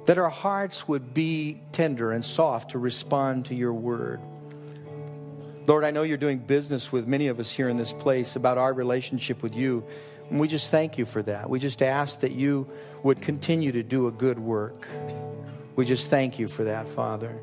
that 0.05 0.17
our 0.17 0.29
hearts 0.29 0.85
would 0.85 1.13
be 1.13 1.61
tender 1.71 2.11
and 2.11 2.25
soft 2.25 2.71
to 2.71 2.77
respond 2.77 3.45
to 3.45 3.55
your 3.55 3.73
word. 3.73 4.19
Lord, 5.65 5.85
I 5.85 5.91
know 5.91 6.01
you're 6.01 6.17
doing 6.17 6.39
business 6.39 6.91
with 6.91 7.07
many 7.07 7.29
of 7.29 7.39
us 7.39 7.53
here 7.53 7.69
in 7.69 7.77
this 7.77 7.93
place 7.93 8.35
about 8.35 8.57
our 8.57 8.73
relationship 8.73 9.41
with 9.41 9.55
you. 9.55 9.85
And 10.29 10.41
we 10.41 10.49
just 10.49 10.71
thank 10.71 10.97
you 10.97 11.05
for 11.05 11.21
that. 11.21 11.49
We 11.49 11.59
just 11.59 11.81
ask 11.81 12.19
that 12.19 12.33
you 12.33 12.69
would 13.01 13.21
continue 13.21 13.71
to 13.71 13.81
do 13.81 14.07
a 14.07 14.11
good 14.11 14.39
work. 14.39 14.89
We 15.79 15.85
just 15.85 16.07
thank 16.07 16.39
you 16.39 16.49
for 16.49 16.65
that, 16.65 16.89
Father. 16.89 17.39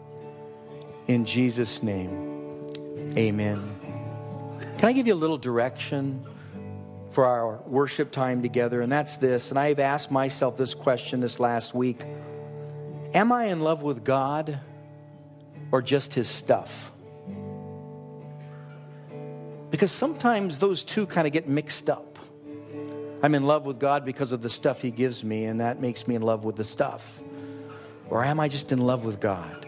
In 1.06 1.24
Jesus' 1.24 1.82
name, 1.82 2.68
amen. 3.16 3.66
Can 4.76 4.90
I 4.90 4.92
give 4.92 5.06
you 5.06 5.14
a 5.14 5.16
little 5.16 5.38
direction 5.38 6.22
for 7.08 7.24
our 7.24 7.56
worship 7.62 8.10
time 8.10 8.42
together? 8.42 8.82
And 8.82 8.92
that's 8.92 9.16
this. 9.16 9.48
And 9.48 9.58
I've 9.58 9.78
asked 9.78 10.10
myself 10.10 10.58
this 10.58 10.74
question 10.74 11.20
this 11.20 11.40
last 11.40 11.72
week. 11.74 12.04
Am 13.14 13.32
I 13.32 13.44
in 13.44 13.60
love 13.62 13.82
with 13.82 14.04
God 14.04 14.60
or 15.72 15.80
just 15.80 16.12
His 16.12 16.28
stuff? 16.28 16.92
Because 19.70 19.90
sometimes 19.90 20.58
those 20.58 20.84
two 20.84 21.06
kind 21.06 21.26
of 21.26 21.32
get 21.32 21.48
mixed 21.48 21.88
up. 21.88 22.18
I'm 23.22 23.34
in 23.34 23.44
love 23.44 23.64
with 23.64 23.78
God 23.78 24.04
because 24.04 24.30
of 24.30 24.42
the 24.42 24.50
stuff 24.50 24.82
He 24.82 24.90
gives 24.90 25.24
me, 25.24 25.46
and 25.46 25.60
that 25.60 25.80
makes 25.80 26.06
me 26.06 26.16
in 26.16 26.20
love 26.20 26.44
with 26.44 26.56
the 26.56 26.64
stuff. 26.64 27.22
Or 28.08 28.24
am 28.24 28.40
I 28.40 28.48
just 28.48 28.72
in 28.72 28.78
love 28.78 29.04
with 29.04 29.20
God? 29.20 29.66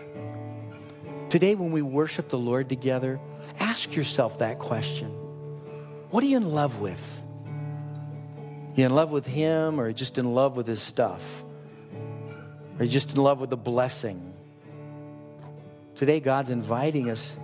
Today, 1.30 1.54
when 1.54 1.72
we 1.72 1.82
worship 1.82 2.28
the 2.28 2.38
Lord 2.38 2.68
together, 2.68 3.20
ask 3.60 3.94
yourself 3.94 4.38
that 4.38 4.58
question 4.58 5.08
What 6.10 6.24
are 6.24 6.26
you 6.26 6.36
in 6.36 6.52
love 6.52 6.80
with? 6.80 7.22
You 8.76 8.86
in 8.86 8.94
love 8.94 9.10
with 9.10 9.26
Him 9.26 9.80
or 9.80 9.92
just 9.92 10.18
in 10.18 10.34
love 10.34 10.56
with 10.56 10.66
His 10.66 10.80
stuff? 10.80 11.42
Are 12.78 12.84
you 12.84 12.90
just 12.90 13.12
in 13.12 13.22
love 13.22 13.40
with 13.40 13.50
the 13.50 13.56
blessing? 13.56 14.34
Today, 15.96 16.20
God's 16.20 16.50
inviting 16.50 17.10
us 17.10 17.36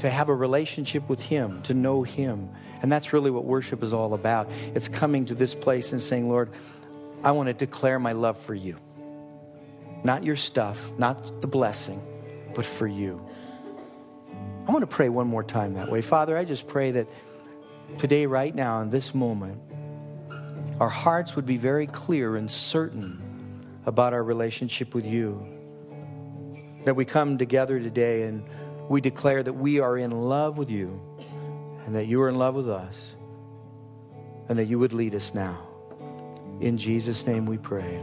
to 0.00 0.10
have 0.10 0.28
a 0.28 0.34
relationship 0.34 1.08
with 1.08 1.22
Him, 1.22 1.62
to 1.62 1.74
know 1.74 2.02
Him. 2.02 2.50
And 2.82 2.92
that's 2.92 3.12
really 3.12 3.30
what 3.30 3.44
worship 3.44 3.82
is 3.82 3.92
all 3.92 4.12
about. 4.14 4.50
It's 4.74 4.88
coming 4.88 5.24
to 5.26 5.34
this 5.34 5.54
place 5.54 5.92
and 5.92 6.00
saying, 6.00 6.28
Lord, 6.28 6.50
I 7.24 7.30
want 7.30 7.46
to 7.46 7.54
declare 7.54 7.98
my 7.98 8.12
love 8.12 8.36
for 8.36 8.54
you. 8.54 8.76
Not 10.04 10.24
your 10.24 10.36
stuff, 10.36 10.92
not 10.98 11.40
the 11.40 11.46
blessing, 11.46 12.02
but 12.54 12.64
for 12.64 12.86
you. 12.86 13.24
I 14.66 14.72
want 14.72 14.82
to 14.82 14.86
pray 14.86 15.08
one 15.08 15.26
more 15.26 15.44
time 15.44 15.74
that 15.74 15.90
way. 15.90 16.02
Father, 16.02 16.36
I 16.36 16.44
just 16.44 16.66
pray 16.68 16.92
that 16.92 17.08
today, 17.98 18.26
right 18.26 18.54
now, 18.54 18.80
in 18.80 18.90
this 18.90 19.14
moment, 19.14 19.60
our 20.80 20.88
hearts 20.88 21.36
would 21.36 21.46
be 21.46 21.56
very 21.56 21.86
clear 21.86 22.36
and 22.36 22.50
certain 22.50 23.20
about 23.86 24.12
our 24.12 24.22
relationship 24.22 24.94
with 24.94 25.06
you. 25.06 25.46
That 26.84 26.96
we 26.96 27.04
come 27.04 27.38
together 27.38 27.78
today 27.80 28.22
and 28.22 28.44
we 28.88 29.00
declare 29.00 29.42
that 29.42 29.52
we 29.52 29.80
are 29.80 29.96
in 29.98 30.10
love 30.10 30.56
with 30.58 30.70
you 30.70 31.00
and 31.86 31.94
that 31.94 32.06
you 32.06 32.20
are 32.22 32.28
in 32.28 32.36
love 32.36 32.54
with 32.54 32.68
us. 32.68 33.14
and 34.48 34.58
that 34.58 34.66
you 34.66 34.78
would 34.78 34.92
lead 34.92 35.14
us 35.14 35.34
now. 35.34 35.66
In 36.60 36.76
Jesus' 36.76 37.26
name 37.26 37.46
we 37.46 37.58
pray. 37.58 38.02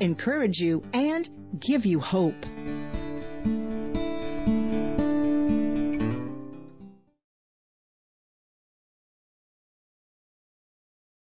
encourage 0.00 0.60
you, 0.60 0.82
and 0.92 1.28
give 1.58 1.86
you 1.86 2.00
hope. 2.00 2.46